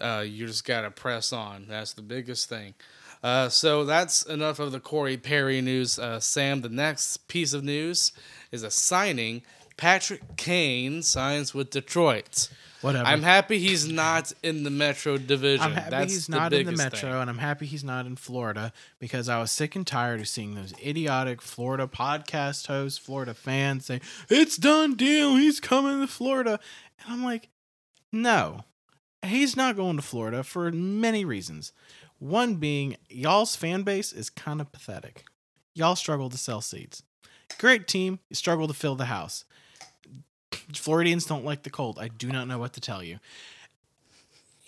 uh, 0.00 0.20
you 0.22 0.46
just 0.46 0.64
gotta 0.64 0.90
press 0.90 1.32
on. 1.32 1.66
That's 1.68 1.92
the 1.92 2.02
biggest 2.02 2.48
thing. 2.48 2.74
Uh, 3.22 3.48
so 3.48 3.84
that's 3.84 4.22
enough 4.22 4.58
of 4.58 4.72
the 4.72 4.80
Corey 4.80 5.16
Perry 5.16 5.60
news. 5.60 5.98
Uh, 5.98 6.18
Sam, 6.20 6.60
the 6.60 6.68
next 6.68 7.28
piece 7.28 7.52
of 7.52 7.62
news 7.62 8.12
is 8.50 8.62
a 8.62 8.70
signing. 8.70 9.42
Patrick 9.76 10.36
Kane 10.36 11.02
signs 11.02 11.54
with 11.54 11.70
Detroit. 11.70 12.48
Whatever. 12.82 13.06
I'm 13.06 13.22
happy 13.22 13.60
he's 13.60 13.88
not 13.88 14.32
in 14.42 14.64
the 14.64 14.70
Metro 14.70 15.16
Division. 15.16 15.64
I'm 15.66 15.72
happy 15.72 15.90
That's 15.90 16.12
he's 16.12 16.26
the 16.26 16.36
not 16.36 16.52
in 16.52 16.66
the 16.66 16.72
metro, 16.72 16.98
thing. 16.98 17.12
and 17.12 17.30
I'm 17.30 17.38
happy 17.38 17.64
he's 17.64 17.84
not 17.84 18.06
in 18.06 18.16
Florida 18.16 18.72
because 18.98 19.28
I 19.28 19.38
was 19.38 19.52
sick 19.52 19.76
and 19.76 19.86
tired 19.86 20.20
of 20.20 20.26
seeing 20.26 20.56
those 20.56 20.74
idiotic 20.84 21.40
Florida 21.40 21.86
podcast 21.86 22.66
hosts, 22.66 22.98
Florida 22.98 23.34
fans 23.34 23.86
say 23.86 24.00
it's 24.28 24.56
done 24.56 24.94
deal, 24.94 25.36
he's 25.36 25.60
coming 25.60 26.00
to 26.00 26.08
Florida, 26.08 26.58
and 27.04 27.12
I'm 27.14 27.22
like, 27.24 27.50
No, 28.10 28.64
he's 29.24 29.56
not 29.56 29.76
going 29.76 29.94
to 29.94 30.02
Florida 30.02 30.42
for 30.42 30.70
many 30.72 31.24
reasons. 31.24 31.72
One 32.22 32.54
being, 32.54 32.98
y'all's 33.08 33.56
fan 33.56 33.82
base 33.82 34.12
is 34.12 34.30
kind 34.30 34.60
of 34.60 34.70
pathetic. 34.70 35.24
Y'all 35.74 35.96
struggle 35.96 36.30
to 36.30 36.38
sell 36.38 36.60
seats. 36.60 37.02
Great 37.58 37.88
team, 37.88 38.20
you 38.28 38.36
struggle 38.36 38.68
to 38.68 38.74
fill 38.74 38.94
the 38.94 39.06
house. 39.06 39.44
Floridians 40.72 41.26
don't 41.26 41.44
like 41.44 41.64
the 41.64 41.70
cold. 41.70 41.98
I 41.98 42.06
do 42.06 42.28
not 42.28 42.46
know 42.46 42.60
what 42.60 42.74
to 42.74 42.80
tell 42.80 43.02
you. 43.02 43.18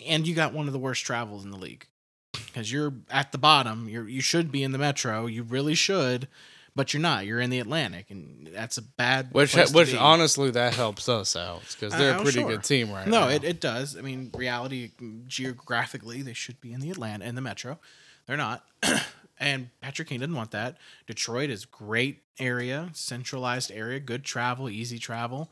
And 0.05 0.27
you 0.27 0.35
got 0.35 0.53
one 0.53 0.67
of 0.67 0.73
the 0.73 0.81
worst 0.81 1.07
travels 1.07 1.45
in 1.45 1.53
the 1.53 1.57
league 1.57 1.87
because 2.33 2.73
you're 2.73 2.95
at 3.09 3.31
the 3.31 3.39
bottom. 3.39 3.89
You're 3.89 4.09
you 4.09 4.21
should 4.21 4.51
be 4.51 4.65
in 4.65 4.73
the 4.73 4.79
metro. 4.79 5.27
You 5.27 5.45
really 5.45 5.77
should, 5.77 6.27
but 6.77 6.93
you're 6.93 7.01
not. 7.01 7.27
You're 7.27 7.41
in 7.41 7.51
the 7.51 7.61
Atlantic, 7.61 8.11
and 8.11 8.49
that's 8.53 8.79
a 8.79 8.83
bad. 8.83 9.29
Which, 9.33 9.55
which 9.73 9.95
honestly, 9.95 10.51
that 10.53 10.75
helps 10.75 11.09
us 11.09 11.37
out 11.37 11.63
because 11.73 11.93
they're 11.97 12.15
Uh, 12.15 12.17
a 12.17 12.21
oh, 12.21 12.23
pretty 12.23 12.41
sure. 12.41 12.49
good 12.51 12.65
team 12.65 12.91
right 12.91 13.07
No, 13.07 13.21
now. 13.21 13.29
it, 13.29 13.45
it 13.45 13.61
does. 13.61 13.97
I 13.97 14.01
mean, 14.01 14.31
reality 14.35 14.91
geographically, 15.27 16.23
they 16.23 16.33
should 16.33 16.61
be 16.61 16.73
in 16.73 16.81
the 16.81 16.91
Atlanta 16.91 17.25
in 17.25 17.35
the 17.35 17.41
metro. 17.41 17.79
They're 18.27 18.37
not. 18.37 18.65
and 19.39 19.71
Patrick 19.81 20.09
Kane 20.09 20.21
didn't 20.21 20.37
want 20.37 20.51
that. 20.53 20.79
Detroit 21.07 21.51
is 21.51 21.65
great 21.65 22.23
area, 22.39 22.91
centralized 22.93 23.71
area, 23.73 24.01
good 24.01 24.25
travel, 24.25 24.69
easy 24.69 24.99
travel. 24.99 25.51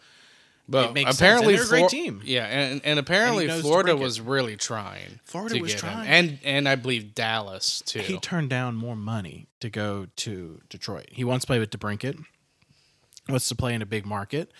But 0.68 0.94
makes 0.94 1.08
sense, 1.10 1.18
apparently, 1.18 1.54
and 1.54 1.58
they're 1.58 1.66
a 1.66 1.68
great 1.68 1.78
Flor- 1.80 1.88
team. 1.88 2.22
Yeah, 2.24 2.44
and, 2.46 2.80
and 2.84 2.98
apparently 2.98 3.46
to 3.46 3.60
Florida 3.60 3.92
break 3.92 4.00
it. 4.00 4.04
was 4.04 4.20
really 4.20 4.56
trying. 4.56 5.20
Florida 5.24 5.60
was 5.60 5.74
get 5.74 5.82
him. 5.82 5.90
trying. 5.90 6.08
and 6.08 6.38
and 6.44 6.68
I 6.68 6.76
believe 6.76 7.14
Dallas 7.14 7.82
too. 7.84 7.98
He 7.98 8.18
turned 8.18 8.48
down 8.50 8.76
more 8.76 8.96
money 8.96 9.48
to 9.60 9.68
go 9.68 10.06
to 10.16 10.60
Detroit. 10.68 11.08
He 11.10 11.24
wants 11.24 11.44
to 11.44 11.46
play 11.48 11.58
with 11.58 11.70
DeBrincat. 11.70 12.24
Wants 13.28 13.48
to 13.48 13.54
play 13.54 13.74
in 13.74 13.82
a 13.82 13.86
big 13.86 14.06
market. 14.06 14.52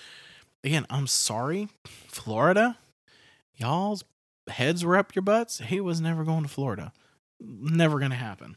Again, 0.65 0.87
I'm 0.91 1.07
sorry, 1.07 1.69
Florida. 2.09 2.79
Y'all's 3.57 4.05
heads 4.49 4.85
were 4.85 4.97
up 4.97 5.15
your 5.15 5.23
butts. 5.23 5.59
He 5.59 5.81
was 5.81 6.01
never 6.01 6.25
going 6.25 6.43
to 6.43 6.49
Florida. 6.49 6.93
Never 7.41 7.99
going 7.99 8.11
to 8.11 8.17
happen. 8.17 8.57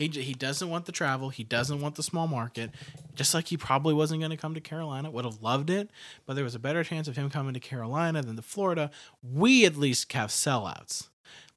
He 0.00 0.08
he 0.08 0.32
doesn't 0.32 0.70
want 0.70 0.86
the 0.86 0.92
travel. 0.92 1.28
He 1.28 1.44
doesn't 1.44 1.78
want 1.82 1.96
the 1.96 2.02
small 2.02 2.26
market. 2.26 2.70
Just 3.14 3.34
like 3.34 3.48
he 3.48 3.58
probably 3.58 3.92
wasn't 3.92 4.22
going 4.22 4.30
to 4.30 4.36
come 4.38 4.54
to 4.54 4.60
Carolina. 4.60 5.10
Would 5.10 5.26
have 5.26 5.42
loved 5.42 5.68
it, 5.68 5.90
but 6.24 6.36
there 6.36 6.44
was 6.44 6.54
a 6.54 6.58
better 6.58 6.82
chance 6.82 7.06
of 7.06 7.16
him 7.16 7.28
coming 7.28 7.52
to 7.52 7.60
Carolina 7.60 8.22
than 8.22 8.36
to 8.36 8.40
Florida. 8.42 8.90
We 9.22 9.66
at 9.66 9.76
least 9.76 10.10
have 10.14 10.30
sellouts. 10.30 11.08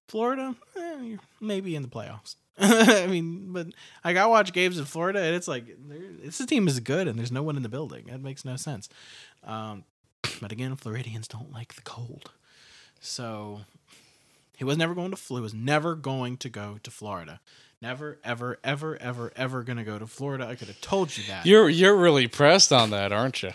Florida, 0.10 0.56
eh, 0.78 1.16
maybe 1.40 1.74
in 1.74 1.84
the 1.84 1.88
playoffs. 1.88 2.36
I 2.60 3.08
mean, 3.08 3.54
but 3.54 3.68
like 4.04 4.18
I 4.18 4.26
watch 4.26 4.52
games 4.52 4.78
in 4.78 4.84
Florida, 4.84 5.22
and 5.22 5.36
it's 5.38 5.48
like 5.48 5.66
this 6.22 6.46
team 6.46 6.68
is 6.68 6.82
good, 6.82 7.08
and 7.08 7.18
there's 7.18 7.32
no 7.32 7.44
one 7.44 7.56
in 7.56 7.64
the 7.64 7.70
building. 7.70 8.08
That 8.08 8.22
makes 8.22 8.44
no 8.44 8.58
sense. 8.58 8.90
Um, 9.46 9.86
but 10.42 10.52
again, 10.52 10.76
Floridians 10.76 11.30
don't 11.30 11.54
like 11.54 11.76
the 11.76 11.82
cold, 11.84 12.32
so 13.00 13.62
he 14.58 14.66
was 14.66 14.78
never 14.78 14.94
going 14.94 15.12
to. 15.12 15.18
Fl- 15.18 15.38
He 15.38 15.42
was 15.42 15.54
never 15.54 15.96
going 15.96 16.36
to 16.38 16.50
go 16.50 16.78
to 16.84 16.92
Florida. 16.92 17.40
Never, 17.84 18.18
ever, 18.24 18.60
ever, 18.64 18.98
ever, 19.02 19.34
ever 19.36 19.64
to 19.66 19.84
go 19.84 20.00
to 20.00 20.08
Florida. 20.08 20.48
I 20.48 20.56
could 20.56 20.70
have 20.70 20.80
told 20.80 21.18
you 21.18 21.26
that. 21.28 21.46
You're 21.46 21.68
you're 21.68 21.98
really 21.98 22.30
pressed 22.30 22.72
on 22.72 22.92
that, 22.92 23.12
aren't 23.12 23.44
you? 23.44 23.52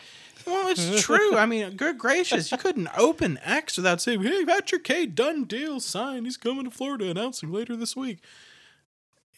Well, 0.47 0.69
it's 0.69 1.03
true. 1.03 1.35
I 1.35 1.47
mean, 1.47 1.77
good 1.77 1.97
gracious, 1.97 2.53
you 2.53 2.59
couldn't 2.59 2.91
open 2.95 3.39
X 3.43 3.79
without 3.79 4.03
saying, 4.03 4.23
"Hey, 4.23 4.45
Patrick 4.45 4.85
K, 4.85 5.07
done 5.07 5.45
deal, 5.45 5.81
signed. 5.81 6.27
He's 6.27 6.37
coming 6.37 6.65
to 6.65 6.71
Florida, 6.71 7.09
announcing 7.09 7.51
later 7.51 7.75
this 7.75 7.97
week." 7.97 8.19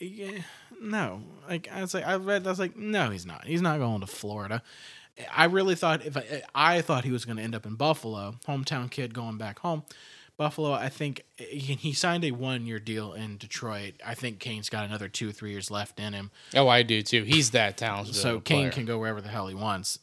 Yeah, 0.01 0.41
no. 0.83 1.23
Like 1.49 1.69
I 1.73 1.83
was 1.83 1.95
like, 1.95 2.05
I 2.05 2.17
read, 2.17 2.45
I 2.45 2.51
was 2.51 2.59
like, 2.59 2.77
no, 2.77 3.11
he's 3.11 3.27
not. 3.27 3.45
He's 3.45 3.63
not 3.63 3.79
going 3.79 4.01
to 4.01 4.09
Florida. 4.09 4.61
I 5.33 5.45
really 5.45 5.77
thought 5.77 6.05
if 6.05 6.17
I, 6.17 6.43
I 6.53 6.81
thought 6.81 7.05
he 7.05 7.13
was 7.13 7.25
going 7.25 7.37
to 7.37 7.45
end 7.45 7.55
up 7.55 7.65
in 7.65 7.77
Buffalo, 7.77 8.35
hometown 8.49 8.91
kid 8.91 9.15
going 9.15 9.39
back 9.39 9.61
home. 9.61 9.85
Buffalo, 10.41 10.73
I 10.73 10.89
think 10.89 11.27
he, 11.37 11.75
he 11.75 11.93
signed 11.93 12.25
a 12.25 12.31
one-year 12.31 12.79
deal 12.79 13.13
in 13.13 13.37
Detroit. 13.37 14.01
I 14.03 14.15
think 14.15 14.39
Kane's 14.39 14.71
got 14.71 14.87
another 14.87 15.07
two, 15.07 15.29
or 15.29 15.33
three 15.33 15.51
years 15.51 15.71
left 15.71 16.01
in 16.01 16.15
him. 16.15 16.31
Oh, 16.57 16.67
I 16.67 16.83
do 16.83 17.03
too. 17.03 17.25
He's 17.25 17.51
that 17.51 17.77
talented. 17.77 18.15
So 18.15 18.41
Kane 18.41 18.61
player. 18.61 18.71
can 18.71 18.87
go 18.87 18.99
wherever 18.99 19.21
the 19.21 19.29
hell 19.29 19.49
he 19.49 19.55
wants 19.55 19.99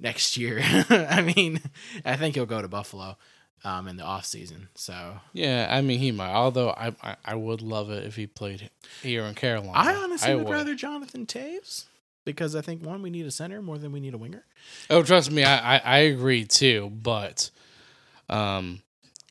next 0.00 0.38
year. 0.38 0.60
I 0.88 1.20
mean, 1.20 1.60
I 2.06 2.16
think 2.16 2.36
he'll 2.36 2.46
go 2.46 2.62
to 2.62 2.68
Buffalo 2.68 3.18
um, 3.64 3.86
in 3.86 3.98
the 3.98 4.02
off 4.02 4.24
season. 4.24 4.68
So 4.76 5.18
Yeah, 5.34 5.68
I 5.70 5.82
mean 5.82 5.98
he 5.98 6.10
might. 6.10 6.32
Although 6.32 6.70
I, 6.70 6.94
I 7.02 7.16
I 7.22 7.34
would 7.34 7.60
love 7.60 7.90
it 7.90 8.06
if 8.06 8.16
he 8.16 8.26
played 8.26 8.70
here 9.02 9.24
in 9.24 9.34
Carolina. 9.34 9.72
I 9.74 9.94
honestly 9.94 10.36
would, 10.36 10.48
rather 10.48 10.74
Jonathan 10.74 11.26
Toews 11.26 11.84
because 12.24 12.56
I 12.56 12.62
think 12.62 12.82
one, 12.82 13.02
we 13.02 13.10
need 13.10 13.26
a 13.26 13.30
center 13.30 13.60
more 13.60 13.76
than 13.76 13.92
we 13.92 14.00
need 14.00 14.14
a 14.14 14.18
winger. 14.18 14.46
Oh, 14.88 15.02
trust 15.02 15.30
me, 15.30 15.44
I, 15.44 15.76
I 15.76 15.80
I 15.84 15.98
agree 15.98 16.46
too. 16.46 16.90
But, 16.90 17.50
um, 18.30 18.80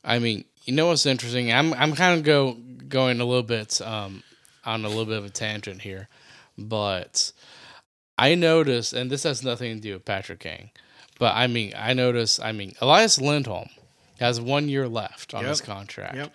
I 0.05 0.19
mean, 0.19 0.45
you 0.63 0.73
know 0.73 0.87
what's 0.87 1.05
interesting? 1.05 1.51
I'm 1.51 1.73
I'm 1.73 1.93
kind 1.95 2.17
of 2.17 2.23
go 2.23 2.53
going 2.87 3.19
a 3.19 3.25
little 3.25 3.43
bit 3.43 3.81
um 3.81 4.23
on 4.63 4.85
a 4.85 4.87
little 4.87 5.05
bit 5.05 5.17
of 5.17 5.25
a 5.25 5.29
tangent 5.29 5.81
here, 5.81 6.07
but 6.57 7.31
I 8.17 8.35
noticed, 8.35 8.93
and 8.93 9.11
this 9.11 9.23
has 9.23 9.43
nothing 9.43 9.75
to 9.75 9.81
do 9.81 9.93
with 9.93 10.05
Patrick 10.05 10.39
Kane, 10.39 10.69
but 11.19 11.35
I 11.35 11.47
mean, 11.47 11.73
I 11.75 11.93
noticed. 11.93 12.41
I 12.41 12.51
mean, 12.51 12.73
Elias 12.79 13.19
Lindholm 13.19 13.69
has 14.19 14.39
one 14.39 14.69
year 14.69 14.87
left 14.87 15.33
on 15.33 15.43
his 15.43 15.59
contract. 15.59 16.15
Yep. 16.15 16.33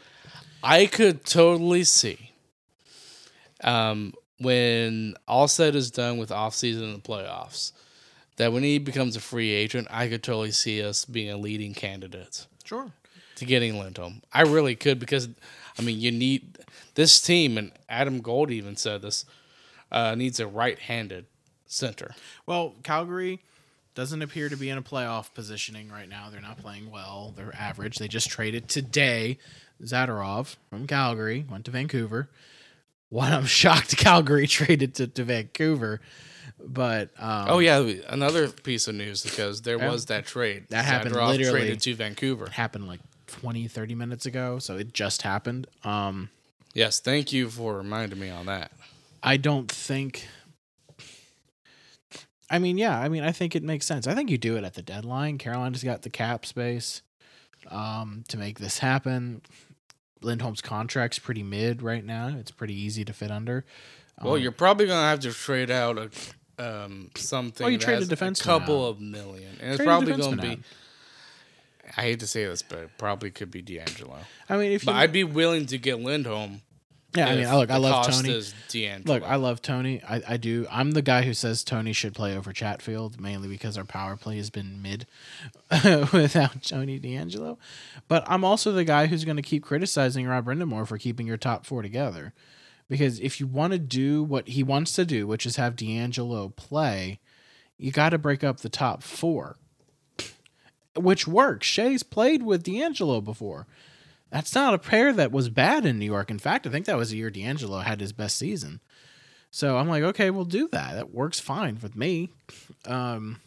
I 0.62 0.86
could 0.86 1.24
totally 1.24 1.84
see 1.84 2.32
um, 3.64 4.12
when 4.38 5.14
all 5.26 5.48
said 5.48 5.74
is 5.74 5.90
done 5.90 6.18
with 6.18 6.28
offseason 6.28 6.82
and 6.82 7.02
the 7.02 7.08
playoffs, 7.08 7.72
that 8.36 8.52
when 8.52 8.62
he 8.62 8.78
becomes 8.78 9.16
a 9.16 9.20
free 9.20 9.50
agent, 9.50 9.88
I 9.90 10.08
could 10.08 10.22
totally 10.22 10.50
see 10.50 10.82
us 10.82 11.06
being 11.06 11.30
a 11.30 11.38
leading 11.38 11.72
candidate 11.72 12.46
Sure. 12.70 12.92
To 13.40 13.44
getting 13.46 13.78
Lindholm. 13.78 14.22
I 14.32 14.42
really 14.42 14.76
could 14.76 14.98
because, 14.98 15.28
I 15.78 15.82
mean, 15.82 15.98
you 16.00 16.10
need 16.12 16.58
this 16.94 17.20
team, 17.20 17.58
and 17.58 17.72
Adam 17.88 18.20
Gold 18.20 18.50
even 18.50 18.76
said 18.76 19.02
this, 19.02 19.24
uh, 19.90 20.14
needs 20.14 20.38
a 20.40 20.46
right 20.46 20.78
handed 20.78 21.26
center. 21.66 22.14
Well, 22.46 22.74
Calgary 22.82 23.40
doesn't 23.94 24.22
appear 24.22 24.48
to 24.48 24.56
be 24.56 24.70
in 24.70 24.78
a 24.78 24.82
playoff 24.82 25.32
positioning 25.34 25.88
right 25.90 26.08
now. 26.08 26.28
They're 26.30 26.40
not 26.40 26.58
playing 26.58 26.90
well. 26.90 27.32
They're 27.36 27.54
average. 27.56 27.96
They 27.96 28.08
just 28.08 28.28
traded 28.30 28.68
today 28.68 29.38
Zadorov 29.82 30.56
from 30.68 30.86
Calgary, 30.86 31.44
went 31.50 31.64
to 31.64 31.70
Vancouver. 31.70 32.28
One, 33.08 33.32
I'm 33.32 33.46
shocked 33.46 33.96
Calgary 33.96 34.46
traded 34.46 34.94
to, 34.96 35.06
to 35.08 35.24
Vancouver. 35.24 36.00
But 36.62 37.08
um, 37.18 37.46
Oh, 37.48 37.58
yeah, 37.58 37.78
another 38.08 38.48
piece 38.48 38.86
of 38.86 38.94
news 38.94 39.22
because 39.22 39.62
there 39.62 39.78
was 39.78 40.06
that 40.06 40.26
trade. 40.26 40.66
That 40.68 40.84
happened 40.84 41.14
Zadorov 41.14 41.28
literally- 41.28 41.60
traded 41.60 41.80
to 41.82 41.94
Vancouver. 41.94 42.50
happened 42.50 42.86
like 42.86 43.00
20, 43.30 43.68
30 43.68 43.94
minutes 43.94 44.26
ago. 44.26 44.58
So 44.58 44.76
it 44.76 44.92
just 44.92 45.22
happened. 45.22 45.66
Um, 45.84 46.30
Yes, 46.72 47.00
thank 47.00 47.32
you 47.32 47.48
for 47.50 47.76
reminding 47.78 48.20
me 48.20 48.30
on 48.30 48.46
that. 48.46 48.70
I 49.22 49.36
don't 49.38 49.70
think. 49.70 50.28
I 52.48 52.58
mean, 52.58 52.78
yeah. 52.78 52.98
I 52.98 53.08
mean, 53.08 53.22
I 53.22 53.32
think 53.32 53.54
it 53.54 53.62
makes 53.62 53.86
sense. 53.86 54.06
I 54.06 54.14
think 54.14 54.30
you 54.30 54.38
do 54.38 54.56
it 54.56 54.64
at 54.64 54.74
the 54.74 54.82
deadline. 54.82 55.38
Carolina's 55.38 55.84
got 55.84 56.02
the 56.02 56.10
cap 56.10 56.44
space 56.46 57.02
um, 57.70 58.24
to 58.28 58.36
make 58.36 58.58
this 58.58 58.78
happen. 58.78 59.42
Lindholm's 60.22 60.60
contract's 60.60 61.18
pretty 61.18 61.42
mid 61.42 61.82
right 61.82 62.04
now. 62.04 62.28
It's 62.38 62.50
pretty 62.50 62.74
easy 62.74 63.04
to 63.04 63.12
fit 63.12 63.30
under. 63.30 63.64
Well, 64.22 64.34
Um, 64.34 64.40
you're 64.42 64.52
probably 64.52 64.86
gonna 64.86 65.08
have 65.08 65.20
to 65.20 65.32
trade 65.32 65.70
out 65.70 65.96
a 65.98 66.10
um 66.62 67.10
something. 67.16 67.64
Well, 67.64 67.70
you 67.72 67.78
trade 67.78 68.02
a 68.02 68.04
defense 68.04 68.40
defenseman 68.40 68.44
couple 68.44 68.84
out. 68.84 68.90
of 68.90 69.00
million, 69.00 69.56
and 69.60 69.70
it's 69.70 69.76
trade 69.76 69.86
a 69.86 69.88
probably 69.88 70.16
gonna 70.16 70.36
be. 70.42 70.48
out. 70.50 70.58
I 71.96 72.02
hate 72.02 72.20
to 72.20 72.26
say 72.26 72.44
this, 72.44 72.62
but 72.62 72.78
it 72.78 72.90
probably 72.98 73.30
could 73.30 73.50
be 73.50 73.62
DeAngelo. 73.62 74.18
I 74.48 74.56
mean, 74.56 74.72
if 74.72 74.82
you, 74.82 74.86
But 74.86 74.96
I'd 74.96 75.12
be 75.12 75.24
willing 75.24 75.66
to 75.66 75.78
get 75.78 76.00
Lindholm. 76.00 76.62
yeah, 77.14 77.26
I 77.28 77.36
mean, 77.36 77.46
I 77.46 77.56
look, 77.56 77.70
I 77.70 77.76
love 77.78 78.06
Tony. 78.06 78.28
Look, 79.08 79.22
I 79.24 79.34
love 79.36 79.60
Tony. 79.62 80.00
I, 80.08 80.22
I 80.28 80.36
do. 80.36 80.66
I'm 80.70 80.92
the 80.92 81.02
guy 81.02 81.22
who 81.22 81.34
says 81.34 81.64
Tony 81.64 81.92
should 81.92 82.14
play 82.14 82.36
over 82.36 82.52
Chatfield, 82.52 83.20
mainly 83.20 83.48
because 83.48 83.76
our 83.76 83.84
power 83.84 84.16
play 84.16 84.36
has 84.36 84.50
been 84.50 84.80
mid 84.80 85.06
without 86.12 86.62
Tony 86.62 87.00
DeAngelo. 87.00 87.56
But 88.06 88.24
I'm 88.28 88.44
also 88.44 88.70
the 88.72 88.84
guy 88.84 89.06
who's 89.06 89.24
going 89.24 89.36
to 89.36 89.42
keep 89.42 89.64
criticizing 89.64 90.26
Rod 90.26 90.44
Brind'Amour 90.46 90.86
for 90.86 90.98
keeping 90.98 91.26
your 91.26 91.36
top 91.36 91.66
four 91.66 91.82
together. 91.82 92.32
Because 92.88 93.20
if 93.20 93.38
you 93.40 93.46
want 93.46 93.72
to 93.72 93.78
do 93.78 94.22
what 94.22 94.48
he 94.48 94.62
wants 94.64 94.92
to 94.94 95.04
do, 95.04 95.26
which 95.26 95.46
is 95.46 95.56
have 95.56 95.76
DeAngelo 95.76 96.54
play, 96.56 97.20
you 97.78 97.92
got 97.92 98.10
to 98.10 98.18
break 98.18 98.42
up 98.44 98.58
the 98.60 98.68
top 98.68 99.02
four, 99.02 99.56
which 100.96 101.26
works. 101.26 101.66
Skjei's 101.68 102.02
played 102.02 102.42
with 102.42 102.64
DeAngelo 102.64 103.22
before. 103.22 103.66
That's 104.30 104.54
not 104.54 104.74
a 104.74 104.78
pair 104.78 105.12
that 105.12 105.32
was 105.32 105.48
bad 105.48 105.84
in 105.84 105.98
New 105.98 106.06
York. 106.06 106.30
In 106.30 106.38
fact, 106.38 106.66
I 106.66 106.70
think 106.70 106.86
that 106.86 106.96
was 106.96 107.10
the 107.10 107.16
year 107.16 107.30
DeAngelo 107.30 107.82
had 107.82 108.00
his 108.00 108.12
best 108.12 108.36
season. 108.36 108.80
So 109.50 109.76
I'm 109.76 109.88
like, 109.88 110.04
okay, 110.04 110.30
we'll 110.30 110.44
do 110.44 110.68
that. 110.68 110.94
That 110.94 111.12
works 111.12 111.40
fine 111.40 111.78
with 111.82 111.96
me. 111.96 112.30
Um, 112.86 113.40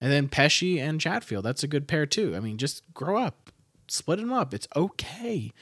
and 0.00 0.12
then 0.12 0.28
Pesce 0.28 0.78
and 0.78 1.00
Chatfield, 1.00 1.44
that's 1.44 1.64
a 1.64 1.68
good 1.68 1.88
pair 1.88 2.06
too. 2.06 2.36
I 2.36 2.40
mean, 2.40 2.58
just 2.58 2.82
grow 2.94 3.18
up, 3.18 3.50
split 3.88 4.20
them 4.20 4.32
up. 4.32 4.54
It's 4.54 4.68
okay. 4.76 5.52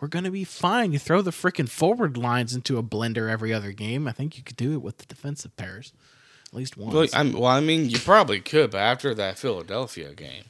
We're 0.00 0.08
gonna 0.08 0.30
be 0.30 0.44
fine. 0.44 0.92
You 0.92 0.98
throw 0.98 1.22
the 1.22 1.30
freaking 1.30 1.68
forward 1.68 2.18
lines 2.18 2.54
into 2.54 2.76
a 2.76 2.82
blender 2.82 3.30
every 3.30 3.54
other 3.54 3.72
game. 3.72 4.06
I 4.06 4.12
think 4.12 4.36
you 4.36 4.42
could 4.42 4.56
do 4.56 4.74
it 4.74 4.82
with 4.82 4.98
the 4.98 5.06
defensive 5.06 5.56
pairs, 5.56 5.92
at 6.54 6.58
least 6.58 6.76
once. 6.76 6.94
Well, 6.94 7.06
I'm, 7.20 7.32
well, 7.32 7.46
I 7.46 7.60
mean, 7.60 7.90
you 7.90 7.98
probably 7.98 8.40
could, 8.40 8.70
but 8.70 8.78
after 8.78 9.12
that 9.16 9.38
Philadelphia 9.38 10.14
game, 10.14 10.44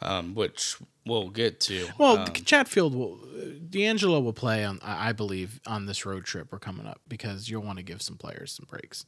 um, 0.00 0.34
which 0.34 0.76
we'll 1.04 1.28
get 1.28 1.60
to. 1.60 1.88
Well, 1.98 2.18
Um, 2.20 2.32
Chatfield 2.32 2.94
will, 2.94 3.18
DeAngelo 3.68 4.22
will 4.22 4.32
play 4.32 4.64
on, 4.64 4.80
I 4.82 5.10
I 5.10 5.12
believe, 5.12 5.60
on 5.66 5.86
this 5.86 6.06
road 6.06 6.24
trip 6.24 6.48
we're 6.50 6.58
coming 6.58 6.86
up 6.86 7.00
because 7.06 7.50
you'll 7.50 7.62
want 7.62 7.78
to 7.78 7.84
give 7.84 8.00
some 8.00 8.16
players 8.16 8.52
some 8.52 8.66
breaks, 8.68 9.04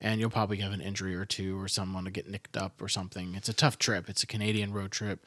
and 0.00 0.20
you'll 0.20 0.30
probably 0.30 0.58
have 0.58 0.72
an 0.72 0.80
injury 0.82 1.14
or 1.16 1.24
two 1.24 1.58
or 1.60 1.68
someone 1.68 2.04
to 2.04 2.10
get 2.10 2.28
nicked 2.28 2.56
up 2.56 2.80
or 2.82 2.88
something. 2.88 3.34
It's 3.34 3.48
a 3.48 3.54
tough 3.54 3.78
trip. 3.78 4.08
It's 4.10 4.22
a 4.22 4.26
Canadian 4.26 4.72
road 4.74 4.90
trip. 4.90 5.24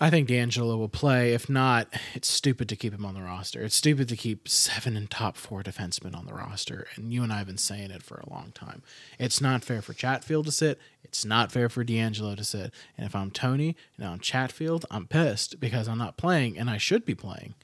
I 0.00 0.10
think 0.10 0.28
DeAngelo 0.28 0.78
will 0.78 0.88
play. 0.88 1.32
If 1.32 1.48
not, 1.50 1.88
it's 2.14 2.28
stupid 2.28 2.68
to 2.68 2.76
keep 2.76 2.92
him 2.94 3.04
on 3.04 3.14
the 3.14 3.22
roster. 3.22 3.62
It's 3.62 3.74
stupid 3.74 4.08
to 4.10 4.16
keep 4.16 4.48
seven 4.48 4.96
and 4.96 5.10
top 5.10 5.36
four 5.36 5.62
defensemen 5.64 6.16
on 6.16 6.26
the 6.26 6.34
roster. 6.34 6.86
And 6.94 7.12
you 7.12 7.24
and 7.24 7.32
I 7.32 7.38
have 7.38 7.48
been 7.48 7.58
saying 7.58 7.90
it 7.90 8.04
for 8.04 8.18
a 8.18 8.30
long 8.30 8.52
time. 8.54 8.82
It's 9.18 9.40
not 9.40 9.64
fair 9.64 9.82
for 9.82 9.94
Chatfield 9.94 10.46
to 10.46 10.52
sit. 10.52 10.78
It's 11.02 11.24
not 11.24 11.50
fair 11.50 11.68
for 11.68 11.84
DeAngelo 11.84 12.36
to 12.36 12.44
sit. 12.44 12.72
And 12.96 13.06
if 13.06 13.16
I'm 13.16 13.32
Tony 13.32 13.74
and 13.96 14.06
I'm 14.06 14.20
Chatfield, 14.20 14.86
I'm 14.88 15.06
pissed 15.08 15.58
because 15.58 15.88
I'm 15.88 15.98
not 15.98 16.16
playing 16.16 16.56
and 16.58 16.70
I 16.70 16.76
should 16.78 17.04
be 17.04 17.16
playing. 17.16 17.54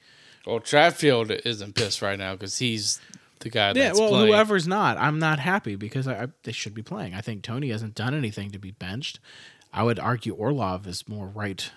well, 0.45 0.59
Chatfield 0.59 1.31
isn't 1.31 1.75
pissed 1.75 2.01
right 2.01 2.19
now 2.19 2.33
because 2.33 2.57
he's 2.57 2.99
the 3.39 3.49
guy 3.49 3.71
Yeah, 3.75 3.93
well, 3.93 4.09
playing. 4.09 4.27
whoever's 4.27 4.67
not, 4.67 4.97
I'm 4.97 5.19
not 5.19 5.39
happy 5.39 5.75
because 5.77 6.05
I, 6.05 6.23
I, 6.23 6.27
they 6.43 6.51
should 6.51 6.73
be 6.73 6.81
playing. 6.81 7.13
I 7.13 7.21
think 7.21 7.43
Tony 7.43 7.69
hasn't 7.69 7.95
done 7.95 8.13
anything 8.13 8.51
to 8.51 8.59
be 8.59 8.71
benched. 8.71 9.19
I 9.71 9.83
would 9.83 9.99
argue 9.99 10.33
Orlov 10.33 10.85
is 10.87 11.07
more 11.07 11.27
right, 11.27 11.69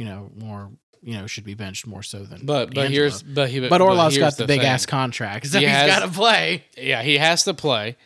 you 0.00 0.06
know, 0.06 0.30
more 0.34 0.70
you 1.02 1.12
know 1.12 1.26
should 1.26 1.44
be 1.44 1.52
benched 1.52 1.86
more 1.86 2.02
so 2.02 2.20
than. 2.20 2.46
But 2.46 2.74
but 2.74 2.86
DeAngelo. 2.86 2.88
here's 2.88 3.22
but 3.22 3.50
he 3.50 3.60
but 3.68 3.82
Orlov's 3.82 4.16
got 4.16 4.38
the, 4.38 4.46
big 4.46 4.60
thing. 4.60 4.68
ass 4.68 4.86
contract, 4.86 5.46
so 5.48 5.58
He 5.58 5.66
has 5.66 5.86
got 5.86 6.06
to 6.06 6.08
play. 6.10 6.64
Yeah, 6.74 7.02
he 7.02 7.18
has 7.18 7.44
to 7.44 7.52
play. 7.52 7.98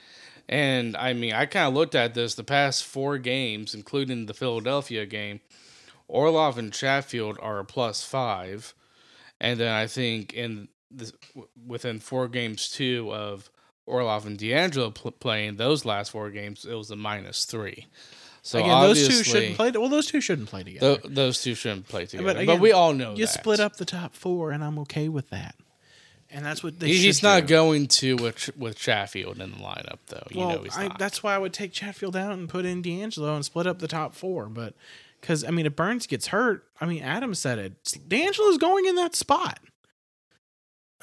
And 0.48 0.96
I 0.96 1.12
mean, 1.12 1.34
I 1.34 1.46
kind 1.46 1.68
of 1.68 1.74
looked 1.74 1.94
at 1.94 2.14
this 2.14 2.34
the 2.34 2.42
past 2.42 2.82
four 2.84 3.18
games, 3.18 3.74
including 3.74 4.26
the 4.26 4.34
Philadelphia 4.34 5.06
game. 5.06 5.38
Orlov 6.08 6.58
and 6.58 6.72
Chatfield 6.72 7.38
are 7.40 7.60
a 7.60 7.64
plus 7.64 8.02
five, 8.02 8.74
and 9.40 9.60
then 9.60 9.72
I 9.72 9.86
think 9.86 10.34
in 10.34 10.66
the, 10.90 11.12
w- 11.28 11.48
within 11.64 12.00
four 12.00 12.26
games 12.26 12.68
too 12.68 13.08
of 13.12 13.50
Orlov 13.86 14.26
and 14.26 14.36
DeAngelo 14.36 14.92
pl- 14.92 15.12
playing 15.12 15.56
those 15.58 15.84
last 15.84 16.10
four 16.10 16.30
games, 16.30 16.64
it 16.64 16.74
was 16.74 16.90
a 16.90 16.96
minus 16.96 17.44
three. 17.44 17.86
So 18.44 18.58
Again, 18.58 18.82
those 18.82 19.08
two 19.08 19.24
shouldn't 19.24 19.56
play. 19.56 19.70
Well, 19.70 19.88
those 19.88 20.06
two 20.06 20.20
shouldn't 20.20 20.50
play 20.50 20.62
together. 20.62 20.98
tho- 20.98 21.08
those 21.08 21.42
two 21.42 21.54
shouldn't 21.54 21.88
play 21.88 22.04
together. 22.04 22.34
But, 22.34 22.42
again, 22.42 22.60
we 22.60 22.72
all 22.72 22.92
know 22.92 23.12
you 23.14 23.24
that. 23.24 23.32
split 23.32 23.58
up 23.58 23.76
the 23.76 23.86
top 23.86 24.14
four, 24.14 24.50
and 24.50 24.62
I'm 24.62 24.78
okay 24.80 25.08
with 25.08 25.30
that. 25.30 25.54
And 26.30 26.44
that's 26.44 26.62
what 26.62 26.78
they. 26.78 26.88
He's 26.88 27.22
not 27.22 27.46
do. 27.46 27.54
going 27.54 27.86
to 27.86 28.16
with 28.16 28.54
with 28.54 28.76
Chatfield 28.76 29.40
in 29.40 29.52
the 29.52 29.56
lineup 29.56 29.98
though. 30.08 30.26
You 30.30 30.40
well, 30.40 30.48
know 30.50 30.62
he's 30.62 30.76
I, 30.76 30.94
that's 30.98 31.22
why 31.22 31.34
I 31.34 31.38
would 31.38 31.54
take 31.54 31.72
Chatfield 31.72 32.16
out 32.16 32.32
and 32.32 32.46
put 32.46 32.66
in 32.66 32.82
DeAngelo 32.82 33.34
and 33.34 33.44
split 33.46 33.66
up 33.66 33.78
the 33.78 33.88
top 33.88 34.14
four. 34.14 34.50
But 34.50 34.74
because 35.22 35.42
I 35.42 35.50
mean, 35.50 35.64
if 35.64 35.74
Burns 35.74 36.06
gets 36.06 36.26
hurt, 36.26 36.66
I 36.78 36.84
mean, 36.84 37.02
Adam 37.02 37.34
said 37.34 37.58
it. 37.58 37.82
DeAngelo's 37.84 38.58
going 38.58 38.84
in 38.84 38.96
that 38.96 39.14
spot. 39.14 39.58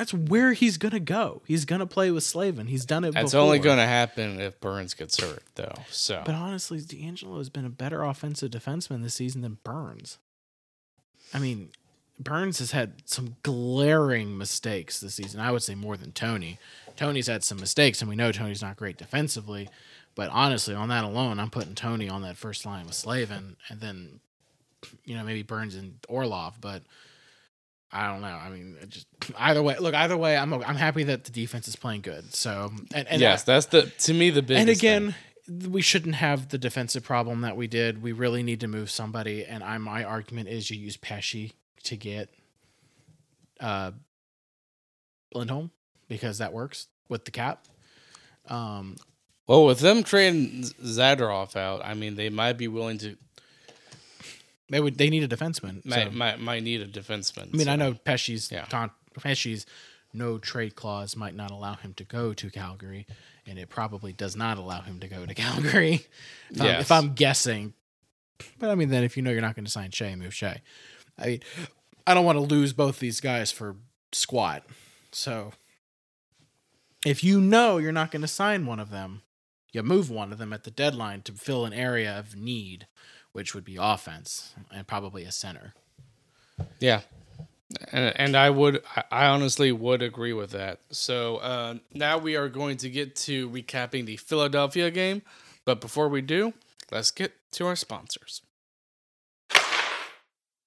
That's 0.01 0.15
where 0.15 0.53
he's 0.53 0.79
gonna 0.79 0.99
go. 0.99 1.43
He's 1.45 1.63
gonna 1.63 1.85
play 1.85 2.09
with 2.09 2.23
Slavin. 2.23 2.65
He's 2.65 2.85
done 2.85 3.03
it. 3.03 3.13
That's 3.13 3.33
before. 3.33 3.41
only 3.45 3.59
going 3.59 3.77
to 3.77 3.85
happen 3.85 4.39
if 4.39 4.59
Burns 4.59 4.95
gets 4.95 5.21
hurt, 5.21 5.43
though. 5.53 5.75
So, 5.91 6.23
But 6.25 6.33
honestly, 6.33 6.79
DeAngelo 6.79 7.37
has 7.37 7.51
been 7.51 7.65
a 7.65 7.69
better 7.69 8.01
offensive 8.01 8.49
defenseman 8.49 9.03
this 9.03 9.13
season 9.13 9.41
than 9.41 9.59
Burns. 9.63 10.17
I 11.35 11.37
mean, 11.37 11.69
Burns 12.19 12.57
has 12.57 12.71
had 12.71 13.03
some 13.05 13.35
glaring 13.43 14.39
mistakes 14.39 14.99
this 14.99 15.13
season. 15.13 15.39
I 15.39 15.51
would 15.51 15.61
say 15.61 15.75
more 15.75 15.97
than 15.97 16.13
Tony. 16.13 16.57
Tony's 16.95 17.27
had 17.27 17.43
some 17.43 17.59
mistakes, 17.59 18.01
and 18.01 18.09
we 18.09 18.15
know 18.15 18.31
Tony's 18.31 18.63
not 18.63 18.77
great 18.77 18.97
defensively. 18.97 19.69
But 20.15 20.31
honestly, 20.31 20.73
on 20.73 20.89
that 20.89 21.03
alone, 21.03 21.39
I'm 21.39 21.51
putting 21.51 21.75
Tony 21.75 22.09
on 22.09 22.23
that 22.23 22.37
first 22.37 22.65
line 22.65 22.87
with 22.87 22.95
Slavin, 22.95 23.55
and 23.69 23.79
then, 23.79 24.19
you 25.05 25.15
know, 25.15 25.23
maybe 25.23 25.43
Burns 25.43 25.75
and 25.75 25.99
Orlov. 26.09 26.59
But 26.59 26.81
I 27.93 28.07
don't 28.07 28.21
know. 28.21 28.27
I 28.27 28.49
mean, 28.49 28.77
just 28.87 29.07
either 29.37 29.61
way. 29.61 29.77
Look, 29.79 29.93
either 29.93 30.17
way, 30.17 30.37
I'm 30.37 30.53
I'm 30.53 30.75
happy 30.75 31.03
that 31.03 31.25
the 31.25 31.31
defense 31.31 31.67
is 31.67 31.75
playing 31.75 32.01
good. 32.01 32.33
So, 32.33 32.71
and, 32.93 33.07
and 33.07 33.21
yes, 33.21 33.43
that's 33.43 33.67
the 33.67 33.83
to 33.83 34.13
me 34.13 34.29
the 34.29 34.41
biggest. 34.41 34.61
and 34.61 34.69
again, 34.69 35.15
thing. 35.47 35.71
we 35.71 35.81
shouldn't 35.81 36.15
have 36.15 36.49
the 36.49 36.57
defensive 36.57 37.03
problem 37.03 37.41
that 37.41 37.57
we 37.57 37.67
did. 37.67 38.01
We 38.01 38.11
really 38.11 38.43
need 38.43 38.61
to 38.61 38.67
move 38.67 38.89
somebody. 38.89 39.45
And 39.45 39.63
I, 39.63 39.77
my 39.77 40.03
argument 40.03 40.49
is 40.49 40.69
you 40.69 40.77
use 40.77 40.97
Pesce 40.97 41.51
to 41.83 41.95
get 41.97 42.29
uh, 43.59 43.91
Lindholm 45.33 45.71
because 46.07 46.37
that 46.37 46.53
works 46.53 46.87
with 47.09 47.25
the 47.25 47.31
cap. 47.31 47.67
Um, 48.47 48.95
well, 49.47 49.65
with 49.65 49.79
them 49.79 50.03
trading 50.03 50.63
Zadorov 50.83 51.55
out, 51.55 51.81
I 51.83 51.93
mean, 51.93 52.15
they 52.15 52.29
might 52.29 52.53
be 52.53 52.67
willing 52.67 52.97
to 52.99 53.17
they 54.71 54.79
would 54.79 54.97
they 54.97 55.09
need 55.09 55.23
a 55.23 55.27
defenseman. 55.27 55.85
might 55.85 56.05
So, 56.05 56.11
might, 56.11 56.39
might 56.39 56.63
need 56.63 56.81
a 56.81 56.87
defenseman. 56.87 57.53
I 57.53 57.57
mean, 57.57 57.67
I 57.67 57.75
know 57.75 57.93
Pesce's 57.93 58.51
Yeah. 58.51 58.65
con- 58.65 58.91
Pesce's 59.19 59.65
no 60.13 60.37
trade 60.39 60.75
clause 60.75 61.15
might 61.15 61.35
not 61.35 61.51
allow 61.51 61.75
him 61.75 61.93
to 61.95 62.03
go 62.03 62.33
to 62.33 62.49
Calgary, 62.49 63.05
and 63.45 63.57
it 63.59 63.69
probably 63.69 64.11
does 64.13 64.35
not 64.35 64.57
allow 64.57 64.81
him 64.81 64.99
to 64.99 65.07
go 65.07 65.25
to 65.25 65.33
Calgary. 65.35 66.05
If, 66.49 66.59
I'm, 66.61 66.65
Yes. 66.67 66.81
if 66.81 66.91
I'm 66.91 67.13
guessing, 67.13 67.73
but 68.59 68.69
I 68.69 68.75
mean, 68.75 68.89
then 68.89 69.03
if 69.03 69.15
you 69.15 69.23
know 69.23 69.31
you're 69.31 69.41
not 69.41 69.55
going 69.55 69.65
to 69.65 69.71
sign 69.71 69.91
Skjei, 69.91 70.17
move 70.17 70.33
Skjei. 70.33 70.59
I 71.19 71.25
mean, 71.27 71.39
I 72.07 72.13
don't 72.13 72.25
want 72.25 72.37
to 72.37 72.41
lose 72.43 72.73
both 72.73 72.99
these 72.99 73.19
guys 73.21 73.51
for 73.51 73.75
squat. 74.11 74.65
So 75.11 75.51
if 77.05 77.23
you 77.23 77.39
know 77.41 77.77
you're 77.77 77.91
not 77.91 78.11
going 78.11 78.21
to 78.21 78.27
sign 78.27 78.65
one 78.65 78.79
of 78.79 78.89
them, 78.89 79.21
you 79.71 79.81
move 79.83 80.09
one 80.09 80.31
of 80.31 80.37
them 80.37 80.51
at 80.53 80.63
the 80.63 80.71
deadline 80.71 81.21
to 81.23 81.31
fill 81.33 81.65
an 81.65 81.73
area 81.73 82.17
of 82.17 82.35
need, 82.35 82.87
which 83.33 83.53
would 83.55 83.63
be 83.63 83.77
offense 83.79 84.53
and 84.73 84.87
probably 84.87 85.23
a 85.23 85.31
center. 85.31 85.73
Yeah. 86.79 87.01
And, 87.91 88.13
and 88.17 88.35
I 88.35 88.49
would, 88.49 88.83
I- 89.11 89.27
honestly 89.27 89.71
would 89.71 90.01
agree 90.01 90.33
with 90.33 90.51
that. 90.51 90.79
So 90.91 91.37
uh, 91.37 91.75
now 91.93 92.17
we 92.17 92.35
are 92.35 92.49
going 92.49 92.77
to 92.77 92.89
get 92.89 93.15
to 93.17 93.49
recapping 93.49 94.05
the 94.05 94.17
Philadelphia 94.17 94.91
game. 94.91 95.21
But 95.63 95.79
before 95.79 96.09
we 96.09 96.21
do, 96.21 96.53
let's 96.91 97.11
get 97.11 97.33
to 97.53 97.67
our 97.67 97.75
sponsors. 97.75 98.41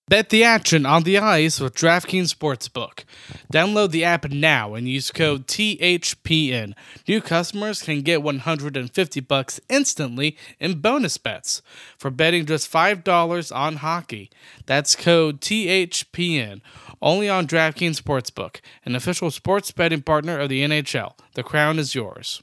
Bet 0.06 0.28
the 0.28 0.44
action 0.44 0.84
on 0.84 1.04
the 1.04 1.16
ice 1.16 1.58
with 1.58 1.74
DraftKings 1.74 2.34
Sportsbook. 2.34 3.04
Download 3.50 3.90
the 3.90 4.04
app 4.04 4.28
now 4.28 4.74
and 4.74 4.86
use 4.86 5.10
code 5.10 5.46
THPN. 5.46 6.74
New 7.08 7.22
customers 7.22 7.80
can 7.80 8.02
get 8.02 8.22
150 8.22 9.20
bucks 9.20 9.60
instantly 9.70 10.36
in 10.60 10.82
bonus 10.82 11.16
bets 11.16 11.62
for 11.96 12.10
betting 12.10 12.44
just 12.44 12.70
$5 12.70 13.56
on 13.56 13.76
hockey. 13.76 14.30
That's 14.66 14.94
code 14.94 15.40
THPN. 15.40 16.60
Only 17.00 17.30
on 17.30 17.46
DraftKings 17.46 17.98
Sportsbook, 17.98 18.60
an 18.84 18.94
official 18.94 19.30
sports 19.30 19.70
betting 19.70 20.02
partner 20.02 20.38
of 20.38 20.50
the 20.50 20.62
NHL. 20.62 21.14
The 21.32 21.42
crown 21.42 21.78
is 21.78 21.94
yours. 21.94 22.42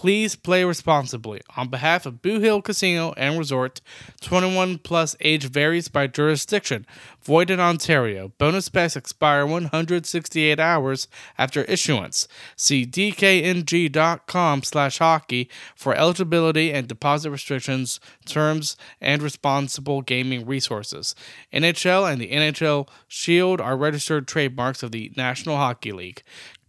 Please 0.00 0.34
play 0.34 0.64
responsibly. 0.64 1.42
On 1.58 1.68
behalf 1.68 2.06
of 2.06 2.22
Boot 2.22 2.40
Hill 2.40 2.62
Casino 2.62 3.12
and 3.18 3.38
Resort, 3.38 3.82
21 4.22 4.78
plus 4.78 5.14
age 5.20 5.44
varies 5.44 5.88
by 5.88 6.06
jurisdiction. 6.06 6.86
Void 7.22 7.50
in 7.50 7.60
Ontario. 7.60 8.32
Bonus 8.38 8.70
bets 8.70 8.96
expire 8.96 9.44
168 9.44 10.58
hours 10.58 11.06
after 11.36 11.64
issuance. 11.64 12.26
See 12.56 12.86
dkng.com 12.86 14.62
slash 14.62 14.96
hockey 14.96 15.50
for 15.76 15.94
eligibility 15.94 16.72
and 16.72 16.88
deposit 16.88 17.30
restrictions, 17.30 18.00
terms, 18.24 18.78
and 19.02 19.20
responsible 19.20 20.00
gaming 20.00 20.46
resources. 20.46 21.14
NHL 21.52 22.10
and 22.10 22.18
the 22.18 22.30
NHL 22.30 22.88
Shield 23.06 23.60
are 23.60 23.76
registered 23.76 24.26
trademarks 24.26 24.82
of 24.82 24.92
the 24.92 25.12
National 25.14 25.58
Hockey 25.58 25.92
League. 25.92 26.22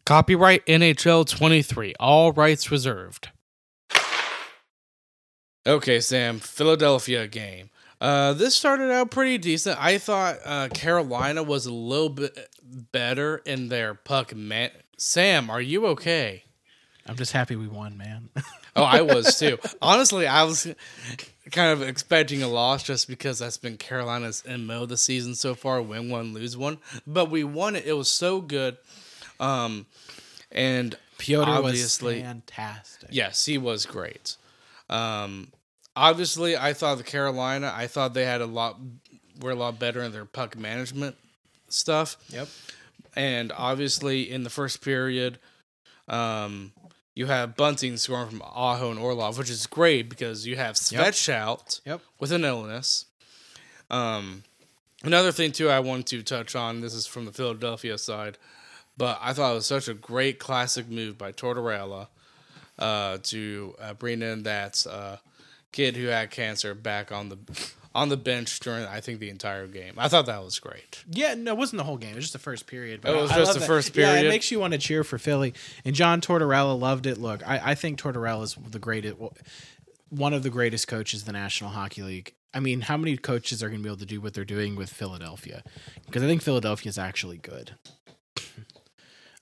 Copyright 0.06 0.66
NHL 0.66 1.28
23, 1.28 1.96
all 2.00 2.32
rights 2.32 2.72
reserved. 2.72 3.30
Okay, 5.66 6.00
Sam, 6.00 6.40
Philadelphia 6.40 7.28
game. 7.28 7.70
Uh, 8.00 8.34
this 8.34 8.56
started 8.56 8.92
out 8.92 9.12
pretty 9.12 9.38
decent. 9.38 9.80
I 9.80 10.00
thought 10.00 10.38
uh, 10.44 10.70
Carolina 10.74 11.44
was 11.44 11.68
a 11.68 11.74
little 11.74 12.10
bit 12.10 12.36
better 12.92 13.38
in 13.46 13.70
their 13.70 13.94
puck 13.94 14.36
man. 14.36 14.72
Sam, 14.98 15.52
are 15.52 15.62
you 15.62 15.86
okay? 15.88 16.44
I'm 17.08 17.16
just 17.16 17.32
happy 17.32 17.56
we 17.56 17.68
won, 17.68 17.98
man. 17.98 18.30
Oh, 18.74 18.84
I 18.84 19.02
was 19.02 19.38
too. 19.38 19.60
Honestly, 19.82 20.28
I 20.28 20.44
was 20.46 20.66
kind 21.52 21.74
of 21.74 21.82
expecting 21.82 22.42
a 22.42 22.48
loss 22.48 22.84
just 22.84 23.10
because 23.10 23.40
that's 23.40 23.58
been 23.58 23.76
Carolina's 23.76 24.44
MO 24.48 24.86
the 24.86 24.96
season 24.96 25.36
so 25.36 25.56
far 25.56 25.82
win 25.82 26.10
one, 26.10 26.34
lose 26.34 26.56
one. 26.56 26.78
But 27.06 27.30
we 27.30 27.44
won 27.44 27.76
it. 27.76 27.86
It 27.86 27.92
was 27.98 28.10
so 28.10 28.40
good. 28.40 28.78
Um, 29.42 29.86
and 30.52 30.98
Pyotr 31.18 31.50
obviously, 31.50 32.16
was 32.16 32.24
fantastic. 32.24 33.10
yes, 33.12 33.46
he 33.46 33.58
was 33.58 33.86
great. 33.86 34.38
Um, 34.90 35.50
obviously, 35.96 36.56
I 36.56 36.74
thought 36.74 36.98
the 36.98 37.04
Carolina, 37.04 37.74
I 37.76 37.88
thought 37.88 38.14
they 38.14 38.26
had 38.26 38.42
a 38.42 38.46
lot, 38.46 38.80
were 39.42 39.52
a 39.52 39.56
lot 39.56 39.80
better 39.80 40.02
in 40.04 40.12
their 40.12 40.26
puck 40.26 40.58
management 40.58 41.16
stuff. 41.70 42.18
Yep. 42.30 42.48
And 43.16 43.52
obviously, 43.58 44.30
in 44.32 44.44
the 44.44 44.50
first 44.50 44.82
period, 44.84 45.40
um, 46.08 46.72
you 47.16 47.26
have 47.26 47.56
Bunting 47.58 47.98
scoring 47.98 48.30
from 48.30 48.42
Aho 48.42 48.92
and 48.92 49.00
Orlov, 49.00 49.38
which 49.38 49.50
is 49.50 49.68
great 49.68 50.10
because 50.10 50.46
you 50.48 50.56
have 50.56 50.76
Svetshout 50.76 51.82
Yep. 51.86 52.02
with 52.20 52.32
an 52.32 52.46
illness. 52.46 53.06
Um, 53.90 54.44
another 55.04 55.32
thing 55.32 55.52
too, 55.52 55.70
I 55.70 55.80
want 55.80 56.08
to 56.08 56.24
touch 56.24 56.56
on. 56.56 56.80
This 56.82 56.94
is 56.94 57.06
from 57.06 57.26
the 57.26 57.32
Philadelphia 57.34 57.98
side, 57.98 58.38
but 59.02 59.18
I 59.20 59.34
thought 59.34 59.54
it 59.54 59.56
was 59.56 59.66
such 59.66 59.88
a 59.88 59.96
great 59.96 60.38
classic 60.38 60.88
move 60.88 61.18
by 61.18 61.32
Tortorella 61.32 62.06
uh, 62.78 63.18
to 63.24 63.74
uh, 63.82 63.96
bring 63.96 64.22
in 64.22 64.44
that 64.44 64.86
uh, 64.88 65.18
kid 65.72 65.98
who 65.98 66.06
had 66.06 66.30
cancer 66.30 66.76
back 66.76 67.12
on 67.12 67.30
the 67.30 67.38
on 67.96 68.10
the 68.10 68.16
bench 68.16 68.60
during 68.60 68.86
I 68.86 69.02
think 69.02 69.20
the 69.20 69.32
entire 69.32 69.66
game. 69.66 69.96
I 69.98 70.08
thought 70.08 70.28
that 70.28 70.44
was 70.44 70.60
great. 70.60 71.04
Yeah, 71.10 71.34
no, 71.34 71.54
it 71.54 71.58
wasn't 71.58 71.80
the 71.80 71.84
whole 71.84 71.98
game. 71.98 72.12
It 72.12 72.18
was 72.18 72.26
just 72.26 72.34
the 72.34 72.38
first 72.40 72.68
period. 72.68 73.04
It 73.04 73.16
was 73.16 73.32
I 73.32 73.38
just 73.38 73.48
love 73.48 73.54
the 73.56 73.60
that. 73.62 73.66
first 73.66 73.98
Yeah, 73.98 74.20
it 74.20 74.30
makes 74.30 74.52
you 74.52 74.60
want 74.60 74.74
to 74.74 74.80
cheer 74.80 75.04
for 75.04 75.18
Philly. 75.18 75.56
And 75.84 75.96
John 75.96 76.22
Tortorella 76.22 76.80
loved 76.80 77.08
it. 77.08 77.18
Look, 77.18 77.42
I, 77.48 77.72
I 77.72 77.74
think 77.74 78.00
Tortorella 78.00 78.44
is 78.44 78.56
the 78.70 78.78
greatest, 78.78 79.18
one 80.10 80.34
of 80.36 80.44
the 80.44 80.52
greatest 80.52 80.88
coaches 80.88 81.22
in 81.22 81.26
the 81.26 81.34
National 81.34 81.72
Hockey 81.72 82.04
League. 82.04 82.36
I 82.54 82.60
mean, 82.60 82.82
how 82.82 82.98
many 82.98 83.18
coaches 83.18 83.64
are 83.64 83.70
going 83.70 83.80
to 83.80 83.84
be 83.84 83.90
able 83.90 83.98
to 83.98 84.06
do 84.06 84.22
what 84.22 84.36
they're 84.36 84.46
doing 84.46 84.76
with 84.76 84.92
Philadelphia? 84.92 85.64
Because 86.06 86.22
I 86.22 86.28
think 86.28 86.44
Philadelphia 86.44 86.90
is 86.90 87.00
actually 87.00 87.38
good. 87.38 87.76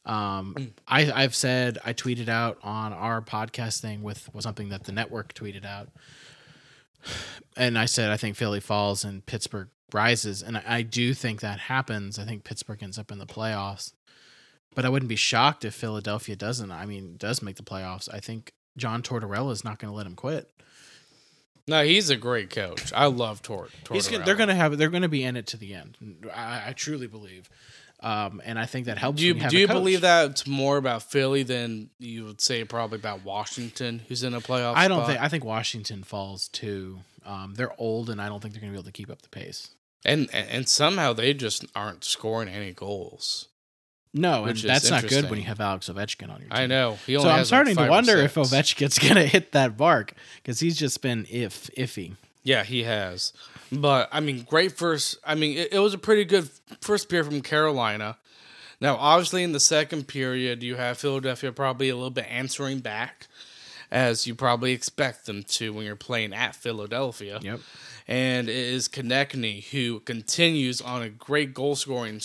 Um, 0.10 0.74
I, 0.88 1.12
I've 1.12 1.36
said 1.36 1.78
I 1.86 1.94
tweeted 1.94 2.30
out 2.30 2.58
on 2.64 2.94
our 2.94 3.22
podcast 3.22 3.80
thing 3.80 4.02
with 4.02 4.34
was 4.34 4.44
something 4.44 4.70
that 4.70 4.86
the 4.86 4.92
network 4.92 5.36
tweeted 5.36 5.66
out, 5.66 5.90
and 7.56 7.78
I 7.78 7.86
said 7.86 8.10
I 8.10 8.18
think 8.18 8.36
Philly 8.36 8.60
falls 8.60 9.04
and 9.04 9.24
Pittsburgh 9.24 9.70
rises, 9.94 10.42
and 10.42 10.58
I, 10.58 10.64
I 10.66 10.82
do 10.82 11.14
think 11.14 11.42
that 11.42 11.60
happens. 11.60 12.18
I 12.18 12.26
think 12.26 12.44
Pittsburgh 12.44 12.82
ends 12.82 12.98
up 12.98 13.12
in 13.12 13.20
the 13.20 13.28
playoffs, 13.28 13.94
but 14.74 14.84
I 14.84 14.90
wouldn't 14.90 15.10
be 15.10 15.16
shocked 15.16 15.64
if 15.64 15.76
Philadelphia 15.76 16.36
doesn't. 16.36 16.72
I 16.72 16.88
mean, 16.88 17.16
does 17.18 17.44
make 17.44 17.58
the 17.58 17.64
playoffs. 17.64 18.10
I 18.12 18.20
think 18.20 18.54
John 18.78 19.04
Tortorella 19.04 19.52
is 19.52 19.64
not 19.64 19.78
going 19.78 19.92
to 19.92 19.96
let 19.96 20.08
him 20.08 20.16
quit. 20.16 20.50
No, 21.68 21.84
he's 21.84 22.10
a 22.10 22.16
great 22.16 22.50
coach. 22.50 22.92
I 22.94 23.06
love 23.06 23.44
Tor. 23.44 23.68
He's 23.92 24.08
gonna, 24.08 24.26
they're 24.26 24.36
going 24.36 24.50
to 24.50 24.56
have 24.56 24.76
they're 24.76 24.90
going 24.90 25.04
to 25.04 25.08
be 25.08 25.24
in 25.24 25.38
it 25.38 25.46
to 25.48 25.58
the 25.58 25.76
end. 25.76 25.98
I, 26.34 26.70
I 26.70 26.74
truly 26.74 27.06
believe, 27.06 27.48
um, 28.02 28.42
and 28.46 28.58
I 28.58 28.66
think 28.66 28.86
that 28.86 28.98
helps. 28.98 29.20
Do 29.20 29.26
you 29.26 29.34
do 29.34 29.58
you 29.58 29.68
believe 29.68 30.02
that 30.02 30.32
it's 30.32 30.48
more 30.48 30.78
about 30.78 31.04
Philly 31.04 31.44
than 31.44 31.90
you 32.00 32.26
would 32.26 32.42
say 32.42 32.64
probably 32.64 32.98
about 32.98 33.24
Washington, 33.26 34.02
who's 34.08 34.24
in 34.24 34.34
a 34.34 34.42
playoff? 34.42 34.76
I 34.76 34.88
don't 34.88 35.00
spot? 35.00 35.08
think 35.08 35.22
I 35.22 35.28
think 35.28 35.44
Washington 35.44 36.04
falls 36.04 36.48
too. 36.48 37.00
Um, 37.26 37.56
they're 37.56 37.74
old, 37.80 38.10
and 38.10 38.22
I 38.22 38.28
don't 38.30 38.42
think 38.42 38.54
they're 38.54 38.62
going 38.62 38.72
to 38.72 38.78
be 38.78 38.80
able 38.80 38.86
to 38.86 38.92
keep 38.92 39.10
up 39.12 39.22
the 39.22 39.30
pace. 39.30 39.70
and 40.06 40.34
and 40.34 40.68
somehow 40.70 41.14
they 41.14 41.34
just 41.34 41.66
aren't 41.76 42.04
scoring 42.04 42.48
any 42.50 42.72
goals. 42.72 43.50
No, 44.14 44.46
and 44.46 44.58
that's 44.58 44.90
not 44.90 45.08
good 45.08 45.30
when 45.30 45.40
you 45.40 45.46
have 45.46 45.60
Alex 45.60 45.88
Ovechkin 45.88 46.32
on 46.32 46.40
your 46.40 46.50
team. 46.50 46.52
I 46.52 46.66
know. 46.66 46.98
So 47.06 47.20
I'm 47.20 47.26
has 47.26 47.38
like 47.38 47.46
starting 47.46 47.76
to 47.76 47.88
wonder 47.88 48.18
if. 48.18 48.36
Ovechkin's 48.36 48.98
going 49.00 49.16
to 49.16 49.26
hit 49.26 49.52
that 49.52 49.78
mark 49.78 50.14
because 50.38 50.60
he's 50.60 50.78
just 50.78 51.02
been 51.02 51.28
if 51.30 51.70
iffy. 51.78 52.16
Yeah, 52.44 52.64
he 52.64 52.84
has. 52.84 53.34
But 53.72 54.10
I 54.12 54.20
mean, 54.20 54.46
great 54.50 54.72
first. 54.72 55.18
I 55.24 55.36
mean, 55.36 55.58
it, 55.58 55.74
it 55.74 55.80
was 55.80 55.94
a 55.94 55.98
pretty 55.98 56.26
good 56.26 56.50
first 56.82 57.10
period 57.10 57.26
from 57.26 57.42
Carolina. 57.42 58.18
Now, 58.82 58.96
obviously, 58.96 59.44
in 59.44 59.52
the 59.52 59.60
second 59.60 60.08
period, 60.08 60.64
you 60.64 60.76
have 60.76 60.98
Philadelphia 60.98 61.52
probably 61.52 61.90
a 61.90 61.96
little 61.96 62.10
bit 62.10 62.28
answering 62.30 62.80
back, 62.80 63.28
as 63.92 64.26
you 64.26 64.36
probably 64.36 64.72
expect 64.72 65.26
them 65.26 65.44
to 65.44 65.74
when 65.74 65.86
you're 65.86 65.98
playing 65.98 66.34
at 66.34 66.56
Philadelphia. 66.56 67.40
Yep. 67.42 67.60
And 68.08 68.50
it 68.50 68.56
is 68.56 68.88
Konecny 68.88 69.66
who 69.70 70.00
continues 70.00 70.82
on 70.82 71.02
a 71.02 71.10
great 71.10 71.54
goal 71.54 71.76
scoring. 71.76 72.22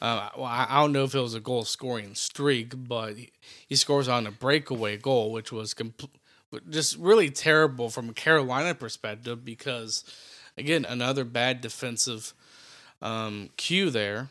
Uh, 0.00 0.28
well, 0.36 0.44
I 0.46 0.80
don't 0.80 0.92
know 0.92 1.04
if 1.04 1.14
it 1.14 1.20
was 1.20 1.34
a 1.34 1.40
goal 1.40 1.64
scoring 1.64 2.14
streak, 2.14 2.74
but 2.76 3.16
he, 3.16 3.30
he 3.66 3.76
scores 3.76 4.08
on 4.08 4.26
a 4.26 4.30
breakaway 4.30 4.96
goal, 4.98 5.32
which 5.32 5.50
was 5.52 5.74
compl- 5.74 6.10
just 6.68 6.96
really 6.98 7.30
terrible 7.30 7.90
from 7.90 8.10
a 8.10 8.12
Carolina 8.12 8.74
perspective 8.74 9.44
because, 9.44 10.04
again, 10.56 10.84
another 10.84 11.24
bad 11.24 11.60
defensive 11.60 12.34
um, 13.00 13.50
cue 13.56 13.90
there 13.90 14.28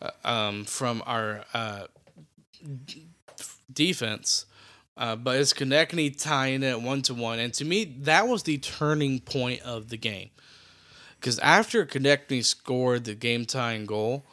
uh, 0.00 0.10
um, 0.24 0.64
from 0.64 1.02
our 1.06 1.44
uh, 1.54 1.84
defense. 3.72 4.46
Uh, 4.96 5.16
but 5.16 5.38
it's 5.38 5.54
Konecny 5.54 6.16
tying 6.16 6.62
it 6.62 6.82
one 6.82 7.00
to 7.02 7.14
one, 7.14 7.38
and 7.38 7.54
to 7.54 7.64
me, 7.64 7.84
that 8.00 8.28
was 8.28 8.42
the 8.42 8.58
turning 8.58 9.20
point 9.20 9.62
of 9.62 9.88
the 9.88 9.96
game. 9.96 10.28
Because 11.18 11.38
after 11.38 11.86
Konecny 11.86 12.44
scored 12.44 13.04
the 13.04 13.14
game 13.14 13.46
tying 13.46 13.86
goal, 13.86 14.24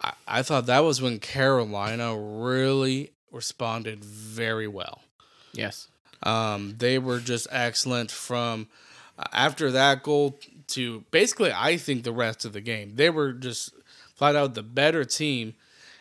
I, 0.00 0.12
I 0.26 0.42
thought 0.42 0.66
that 0.66 0.80
was 0.80 1.02
when 1.02 1.18
Carolina 1.18 2.16
really 2.16 3.10
responded 3.30 4.02
very 4.02 4.66
well. 4.66 5.02
Yes. 5.52 5.88
Um, 6.22 6.74
they 6.78 6.98
were 6.98 7.20
just 7.20 7.46
excellent 7.50 8.10
from 8.10 8.68
uh, 9.18 9.24
after 9.32 9.70
that 9.70 10.02
goal 10.02 10.38
to 10.68 11.04
basically, 11.10 11.52
I 11.52 11.76
think, 11.76 12.04
the 12.04 12.12
rest 12.12 12.44
of 12.44 12.52
the 12.52 12.60
game. 12.60 12.92
They 12.94 13.10
were 13.10 13.32
just 13.32 13.74
flat 14.14 14.36
out 14.36 14.54
the 14.54 14.62
better 14.62 15.04
team 15.04 15.54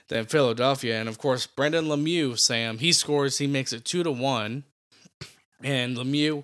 than 0.09 0.25
Philadelphia. 0.25 0.99
And 0.99 1.07
of 1.07 1.17
course, 1.17 1.47
Brendan 1.47 1.85
Lemieux, 1.85 2.37
Sam, 2.37 2.79
he 2.79 2.91
scores, 2.91 3.37
he 3.37 3.47
makes 3.47 3.71
it 3.73 3.85
two 3.85 4.03
to 4.03 4.11
one. 4.11 4.63
And 5.63 5.97
Lemieux, 5.97 6.43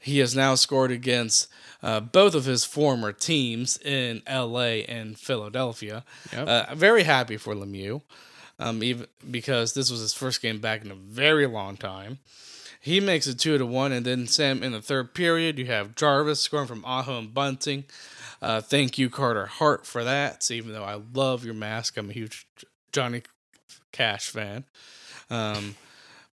he 0.00 0.18
has 0.18 0.34
now 0.36 0.54
scored 0.54 0.90
against 0.90 1.48
uh, 1.82 2.00
both 2.00 2.34
of 2.34 2.44
his 2.44 2.64
former 2.64 3.12
teams 3.12 3.78
in 3.78 4.22
LA 4.28 4.82
and 4.88 5.18
Philadelphia. 5.18 6.04
Yep. 6.32 6.48
Uh, 6.48 6.74
very 6.74 7.04
happy 7.04 7.36
for 7.36 7.54
Lemieux, 7.54 8.02
um, 8.58 8.82
even 8.82 9.06
because 9.30 9.74
this 9.74 9.90
was 9.90 10.00
his 10.00 10.14
first 10.14 10.42
game 10.42 10.60
back 10.60 10.84
in 10.84 10.90
a 10.90 10.96
very 10.96 11.46
long 11.46 11.76
time. 11.76 12.18
He 12.80 13.00
makes 13.00 13.26
it 13.26 13.38
two 13.38 13.58
to 13.58 13.66
one, 13.66 13.92
and 13.92 14.06
then 14.06 14.26
Sam 14.26 14.62
in 14.62 14.72
the 14.72 14.80
third 14.80 15.14
period, 15.14 15.58
you 15.58 15.66
have 15.66 15.94
Jarvis 15.94 16.40
scoring 16.40 16.68
from 16.68 16.84
Aho 16.84 17.18
and 17.18 17.34
Bunting. 17.34 17.84
Uh, 18.40 18.60
thank 18.60 18.98
you, 18.98 19.10
Carter 19.10 19.46
Hart, 19.46 19.84
for 19.84 20.04
that. 20.04 20.48
Even 20.50 20.72
though 20.72 20.84
I 20.84 21.00
love 21.12 21.44
your 21.44 21.54
mask, 21.54 21.96
I'm 21.96 22.10
a 22.10 22.12
huge 22.12 22.46
Johnny 22.92 23.22
Cash 23.92 24.28
fan. 24.30 24.64
Um, 25.28 25.74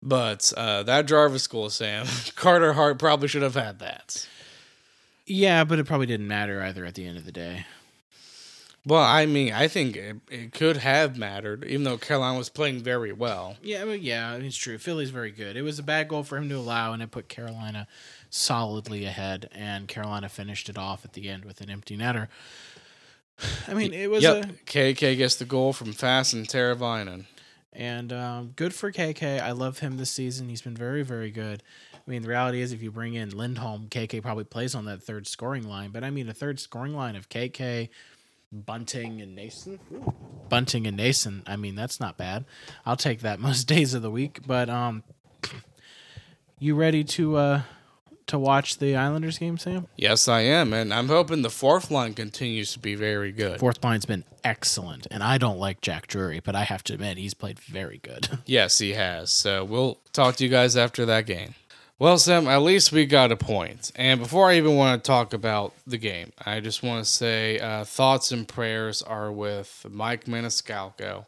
but 0.02 0.52
uh, 0.56 0.82
that 0.82 1.06
Jarvis 1.06 1.46
goal, 1.46 1.70
Sam, 1.70 2.06
Carter 2.36 2.74
Hart 2.74 2.98
probably 2.98 3.28
should 3.28 3.42
have 3.42 3.54
had 3.54 3.78
that. 3.78 4.28
Yeah, 5.26 5.64
but 5.64 5.78
it 5.78 5.86
probably 5.86 6.06
didn't 6.06 6.28
matter 6.28 6.62
either 6.62 6.84
at 6.84 6.94
the 6.94 7.06
end 7.06 7.16
of 7.16 7.24
the 7.24 7.32
day. 7.32 7.64
Well, 8.86 9.02
I 9.02 9.24
mean, 9.24 9.52
I 9.52 9.66
think 9.68 9.96
it, 9.96 10.16
it 10.30 10.52
could 10.52 10.76
have 10.76 11.16
mattered, 11.16 11.64
even 11.64 11.84
though 11.84 11.96
Carolina 11.96 12.36
was 12.36 12.50
playing 12.50 12.80
very 12.82 13.12
well. 13.12 13.56
Yeah, 13.62 13.80
I 13.80 13.84
mean, 13.86 14.00
yeah, 14.02 14.34
it's 14.34 14.56
true. 14.58 14.76
Philly's 14.76 15.08
very 15.10 15.30
good. 15.30 15.56
It 15.56 15.62
was 15.62 15.78
a 15.78 15.82
bad 15.82 16.08
goal 16.08 16.22
for 16.22 16.36
him 16.36 16.50
to 16.50 16.56
allow, 16.56 16.92
and 16.92 17.02
it 17.02 17.10
put 17.10 17.28
Carolina 17.28 17.86
solidly 18.28 19.06
ahead. 19.06 19.48
And 19.52 19.88
Carolina 19.88 20.28
finished 20.28 20.68
it 20.68 20.76
off 20.76 21.04
at 21.04 21.14
the 21.14 21.30
end 21.30 21.46
with 21.46 21.62
an 21.62 21.70
empty 21.70 21.96
netter. 21.96 22.28
I 23.68 23.72
mean, 23.74 23.94
it 23.94 24.10
was 24.10 24.22
Yep, 24.22 24.44
a 24.44 24.48
KK 24.66 25.16
gets 25.16 25.36
the 25.36 25.44
goal 25.46 25.72
from 25.72 25.92
Fast 25.94 26.34
and 26.34 26.46
Teravainen. 26.46 27.24
and 27.72 28.12
um, 28.12 28.52
good 28.54 28.74
for 28.74 28.92
KK. 28.92 29.40
I 29.40 29.52
love 29.52 29.78
him 29.78 29.96
this 29.96 30.10
season. 30.10 30.50
He's 30.50 30.62
been 30.62 30.76
very, 30.76 31.02
very 31.02 31.30
good. 31.30 31.62
I 31.94 32.10
mean, 32.10 32.20
the 32.20 32.28
reality 32.28 32.60
is, 32.60 32.72
if 32.72 32.82
you 32.82 32.90
bring 32.90 33.14
in 33.14 33.30
Lindholm, 33.30 33.86
KK 33.88 34.20
probably 34.20 34.44
plays 34.44 34.74
on 34.74 34.84
that 34.84 35.02
third 35.02 35.26
scoring 35.26 35.66
line. 35.66 35.90
But 35.90 36.04
I 36.04 36.10
mean, 36.10 36.28
a 36.28 36.34
third 36.34 36.60
scoring 36.60 36.94
line 36.94 37.16
of 37.16 37.30
KK, 37.30 37.88
Bunting, 38.54 39.20
and 39.20 39.36
Noesen. 39.36 39.78
Bunting 40.48 40.86
and 40.86 40.98
Noesen. 40.98 41.42
I 41.46 41.56
mean, 41.56 41.74
that's 41.74 41.98
not 41.98 42.16
bad. 42.16 42.44
I'll 42.86 42.96
take 42.96 43.20
that 43.20 43.40
most 43.48 43.64
days 43.64 43.94
of 43.94 44.02
the 44.02 44.10
week. 44.10 44.40
But 44.46 44.68
um, 44.70 45.02
you 46.58 46.74
ready 46.74 47.04
to 47.04 47.36
uh 47.36 47.62
to 48.26 48.38
watch 48.38 48.78
the 48.78 48.96
Islanders 48.96 49.38
game, 49.38 49.58
Sam? 49.58 49.86
Yes, 49.96 50.28
I 50.28 50.40
am, 50.40 50.72
and 50.72 50.94
I'm 50.94 51.08
hoping 51.08 51.42
the 51.42 51.50
fourth 51.50 51.90
line 51.90 52.14
continues 52.14 52.72
to 52.72 52.78
be 52.78 52.94
very 52.94 53.32
good. 53.32 53.60
Fourth 53.60 53.84
line's 53.84 54.06
been 54.06 54.24
excellent, 54.42 55.06
and 55.10 55.22
I 55.22 55.36
don't 55.36 55.58
like 55.58 55.82
Jack 55.82 56.06
Drury, 56.06 56.40
but 56.40 56.56
I 56.56 56.62
have 56.64 56.82
to 56.84 56.94
admit 56.94 57.18
he's 57.18 57.34
played 57.34 57.58
very 57.58 57.98
good. 57.98 58.28
Yes, 58.46 58.78
he 58.78 58.92
has. 58.92 59.30
So 59.30 59.64
we'll 59.64 59.98
talk 60.12 60.36
to 60.36 60.44
you 60.44 60.50
guys 60.50 60.76
after 60.76 61.04
that 61.06 61.26
game. 61.26 61.54
Well, 62.04 62.18
Sam, 62.18 62.48
at 62.48 62.60
least 62.60 62.92
we 62.92 63.06
got 63.06 63.32
a 63.32 63.36
point. 63.36 63.90
And 63.96 64.20
before 64.20 64.50
I 64.50 64.58
even 64.58 64.76
want 64.76 65.02
to 65.02 65.06
talk 65.08 65.32
about 65.32 65.72
the 65.86 65.96
game, 65.96 66.34
I 66.44 66.60
just 66.60 66.82
want 66.82 67.02
to 67.02 67.10
say 67.10 67.58
uh, 67.58 67.84
thoughts 67.84 68.30
and 68.30 68.46
prayers 68.46 69.00
are 69.00 69.32
with 69.32 69.86
Mike 69.90 70.26
Maniscalco. 70.26 71.24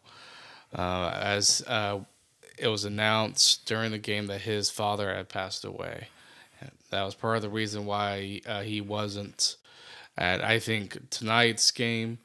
Uh, 0.77 1.11
as 1.15 1.65
uh, 1.67 2.01
it 2.59 2.69
was 2.69 2.85
announced 2.85 3.65
during 3.65 3.91
the 3.91 3.97
game 3.97 4.27
that 4.27 4.43
his 4.43 4.69
father 4.69 5.15
had 5.15 5.31
passed 5.31 5.65
away. 5.65 6.09
That 6.91 7.05
was 7.05 7.15
part 7.15 7.37
of 7.37 7.43
the 7.43 7.49
reason 7.49 7.87
why 7.87 8.43
uh, 8.47 8.61
he 8.61 8.83
wasn't 8.83 9.57
at, 10.19 10.45
I 10.45 10.59
think, 10.59 11.09
tonight's 11.09 11.71
game 11.71 12.19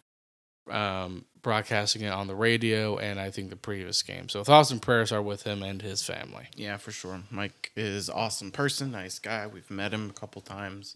um, 0.72 1.26
broadcasting 1.42 2.02
it 2.04 2.10
on 2.12 2.28
the 2.28 2.36
radio 2.36 2.98
and 2.98 3.20
I 3.20 3.32
think 3.32 3.50
the 3.50 3.56
previous 3.56 4.02
game. 4.04 4.30
So 4.30 4.44
thoughts 4.44 4.72
and 4.72 4.82
prayers 4.82 5.12
are 5.12 5.22
with 5.22 5.44
him 5.44 5.64
and 5.64 5.82
his 5.82 6.04
family. 6.04 6.48
Yeah, 6.56 6.78
for 6.78 6.92
sure. 6.92 7.22
Mike 7.30 7.72
is 7.76 8.10
awesome 8.10 8.52
person, 8.52 8.92
nice 8.92 9.20
guy. 9.20 9.48
We've 9.48 9.70
met 9.70 9.94
him 9.94 10.10
a 10.10 10.14
couple 10.20 10.42
times. 10.42 10.96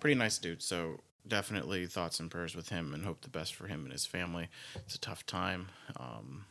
Pretty 0.00 0.14
nice 0.16 0.38
dude. 0.38 0.62
So 0.62 1.00
definitely 1.26 1.86
thoughts 1.86 2.20
and 2.20 2.30
prayers 2.30 2.54
with 2.54 2.68
him 2.68 2.92
and 2.92 3.04
hope 3.04 3.22
the 3.22 3.28
best 3.30 3.54
for 3.54 3.66
him 3.66 3.84
and 3.84 3.92
his 3.92 4.04
family. 4.06 4.48
It's 4.74 4.94
a 4.94 5.00
tough 5.00 5.24
time. 5.26 5.68
Um, 5.98 6.44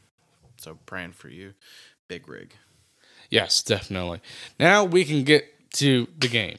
so 0.58 0.78
praying 0.86 1.12
for 1.12 1.30
you. 1.30 1.54
Big 2.08 2.28
rig. 2.28 2.56
Yes, 3.30 3.62
definitely. 3.64 4.22
Now 4.60 4.84
we 4.84 5.06
can 5.06 5.24
get 5.24 5.46
to 5.74 6.08
the 6.18 6.28
game. 6.28 6.58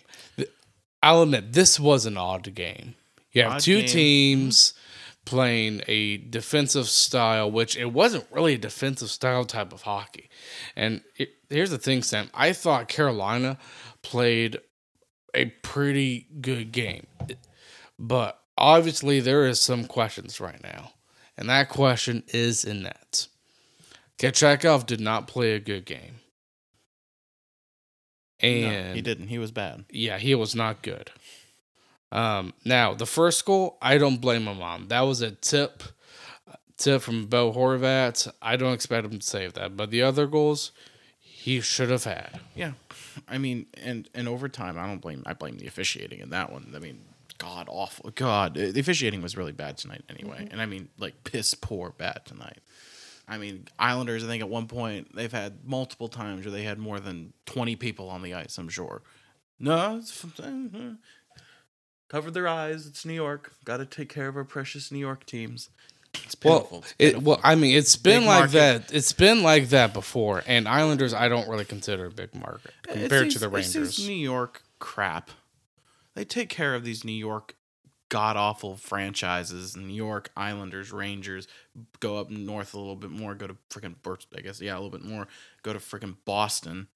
I'll 1.03 1.23
admit 1.23 1.53
this 1.53 1.79
was 1.79 2.07
an 2.07 2.17
odd 2.17 2.53
game. 2.55 2.95
You 3.33 3.43
have 3.43 3.53
Odd 3.55 3.61
two 3.61 3.79
game. 3.81 3.89
teams 3.89 4.75
playing 5.25 5.83
a 5.89 6.19
defensive 6.19 6.89
style, 6.89 7.51
which 7.51 7.77
it 7.77 7.93
wasn't 7.93 8.27
really 8.31 8.55
a 8.55 8.59
defensive 8.59 9.11
style 9.11 9.45
type 9.45 9.73
of 9.73 9.83
hockey. 9.83 10.29
And 10.77 11.03
it, 11.17 11.31
here's 11.49 11.71
the 11.71 11.79
thing, 11.79 12.03
Sam. 12.03 12.31
I 12.35 12.53
thought 12.53 12.89
Carolina 12.89 13.59
played 14.03 14.59
a 15.35 15.47
pretty 15.47 16.29
good 16.41 16.73
game, 16.73 17.07
but 17.99 18.41
obviously 18.57 19.21
there 19.21 19.47
is 19.47 19.61
some 19.61 19.85
questions 19.87 20.41
right 20.41 20.63
now, 20.63 20.93
and 21.37 21.49
that 21.49 21.69
question 21.69 22.23
is 22.29 22.65
in 22.65 22.83
net. 22.83 23.29
Kochetkov 24.19 24.87
did 24.87 25.01
not 25.01 25.27
play 25.27 25.53
a 25.53 25.61
good 25.61 25.85
game. 25.85 26.21
And 28.41 28.89
no, 28.89 28.95
he 28.95 29.01
didn't. 29.01 29.29
He 29.29 29.39
was 29.39 29.51
bad. 29.51 29.85
yeah, 29.91 30.19
he 30.19 30.35
was 30.35 30.55
not 30.55 30.83
good. 30.83 31.11
Um, 32.15 32.55
now 32.65 32.95
the 32.95 33.07
first 33.07 33.45
goal, 33.45 33.77
I 33.83 33.99
don't 33.99 34.21
blame 34.21 34.47
him 34.47 34.63
on. 34.63 34.89
That 34.89 35.01
was 35.01 35.21
a 35.21 35.33
tip, 35.33 35.83
tip 36.77 37.03
from 37.03 37.27
Bo 37.27 37.53
Horvat. 37.53 38.33
I 38.41 38.57
don't 38.57 38.73
expect 38.73 39.05
him 39.05 39.19
to 39.19 39.27
save 39.27 39.55
that, 39.55 39.77
but 39.77 39.91
the 39.91 40.03
other 40.03 40.29
goals, 40.29 40.71
he 41.19 41.61
should 41.61 41.91
have 41.91 42.05
had. 42.05 42.41
Yeah, 42.55 42.73
I 43.29 43.39
mean, 43.39 43.67
and 43.83 44.09
and 44.15 44.29
over 44.29 44.49
time, 44.49 44.79
I 44.79 44.87
don't 44.87 45.01
blame. 45.01 45.25
I 45.27 45.35
blame 45.35 45.59
the 45.59 45.67
officiating 45.67 46.21
in 46.21 46.31
that 46.31 46.53
one. 46.53 46.73
I 46.75 46.79
mean, 46.79 47.01
god 47.39 47.67
awful. 47.69 48.11
God, 48.15 48.55
the 48.55 48.81
officiating 48.81 49.21
was 49.21 49.37
really 49.37 49.53
bad 49.53 49.77
tonight 49.77 50.05
anyway, 50.09 50.47
and 50.53 50.63
I 50.63 50.67
mean, 50.67 50.91
like 50.99 51.25
piss 51.25 51.53
poor 51.55 51.91
bad 51.91 52.21
tonight. 52.25 52.61
I 53.27 53.39
mean, 53.39 53.67
Islanders. 53.77 54.23
I 54.23 54.29
think 54.29 54.43
at 54.43 54.49
one 54.49 54.69
point 54.69 55.17
they've 55.17 55.33
had 55.33 55.67
multiple 55.67 56.09
times 56.09 56.45
where 56.45 56.53
they 56.53 56.63
had 56.63 56.79
more 56.79 57.01
than 57.01 57.33
twenty 57.45 57.75
people 57.75 58.09
on 58.09 58.23
the 58.23 58.35
ice. 58.35 58.57
I'm 58.57 58.69
sure. 58.69 59.03
No, 59.59 59.97
it's, 59.99 60.25
cover 62.09 62.31
their 62.31 62.49
eyes. 62.49 62.87
It's 62.87 63.05
New 63.05 63.15
York. 63.15 63.53
Got 63.65 63.79
to 63.79 63.87
take 63.87 64.09
care 64.09 64.29
of 64.29 64.37
our 64.37 64.45
precious 64.45 64.91
New 64.91 64.99
York 64.99 65.27
teams. 65.27 65.71
It's 66.23 66.35
pitiful. 66.35 66.81
Well, 66.81 66.85
it, 66.99 67.23
well, 67.23 67.41
I 67.43 67.55
mean, 67.55 67.77
it's 67.77 67.97
been 67.97 68.21
Big 68.21 68.29
like 68.29 68.39
market. 68.39 68.53
that. 68.53 68.95
It's 68.95 69.13
been 69.13 69.43
like 69.43 69.71
that 69.71 69.93
before. 69.93 70.43
And 70.47 70.69
Islanders, 70.69 71.13
I 71.13 71.29
don't 71.29 71.49
really 71.49 71.65
consider 71.65 72.07
a 72.07 72.11
big 72.11 72.35
market 72.35 72.73
compared 72.83 73.31
to 73.33 73.39
the 73.39 73.49
Rangers. 73.49 74.07
New 74.07 74.15
York 74.15 74.63
crap. 74.79 75.31
They 76.15 76.25
take 76.25 76.49
care 76.49 76.75
of 76.75 76.85
these 76.85 77.05
New 77.05 77.13
York 77.13 77.57
god 78.09 78.37
awful 78.37 78.77
franchises. 78.77 79.77
New 79.77 79.93
York 79.93 80.31
Islanders, 80.37 80.93
Rangers 80.93 81.49
go 81.99 82.19
up 82.19 82.31
north 82.31 82.75
a 82.75 82.79
little 82.79 82.97
bit 82.97 83.11
more. 83.11 83.35
Go 83.35 83.49
to 83.49 83.57
freaking 83.71 83.97
I 84.37 84.41
guess 84.41 84.61
yeah, 84.61 84.75
a 84.75 84.79
little 84.79 84.91
bit 84.91 85.05
more. 85.05 85.27
Go 85.63 85.73
to 85.73 85.81
freaking 85.81 86.17
Boston. 86.25 86.89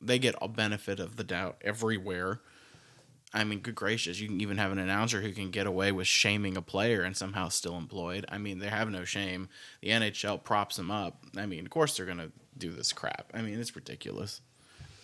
They 0.00 0.18
get 0.18 0.34
a 0.40 0.48
benefit 0.48 0.98
of 0.98 1.16
the 1.16 1.24
doubt 1.24 1.58
everywhere. 1.62 2.40
I 3.34 3.42
mean, 3.42 3.58
good 3.58 3.74
gracious, 3.74 4.20
you 4.20 4.28
can 4.28 4.40
even 4.40 4.58
have 4.58 4.70
an 4.70 4.78
announcer 4.78 5.20
who 5.20 5.32
can 5.32 5.50
get 5.50 5.66
away 5.66 5.90
with 5.90 6.06
shaming 6.06 6.56
a 6.56 6.62
player 6.62 7.02
and 7.02 7.16
somehow 7.16 7.48
still 7.48 7.76
employed. 7.76 8.24
I 8.28 8.38
mean, 8.38 8.60
they 8.60 8.68
have 8.68 8.88
no 8.90 9.04
shame. 9.04 9.48
The 9.82 9.88
NHL 9.88 10.44
props 10.44 10.76
them 10.76 10.92
up. 10.92 11.24
I 11.36 11.44
mean, 11.44 11.64
of 11.66 11.70
course 11.70 11.96
they're 11.96 12.06
gonna 12.06 12.30
do 12.56 12.70
this 12.70 12.92
crap. 12.92 13.32
I 13.34 13.42
mean, 13.42 13.58
it's 13.58 13.74
ridiculous 13.74 14.40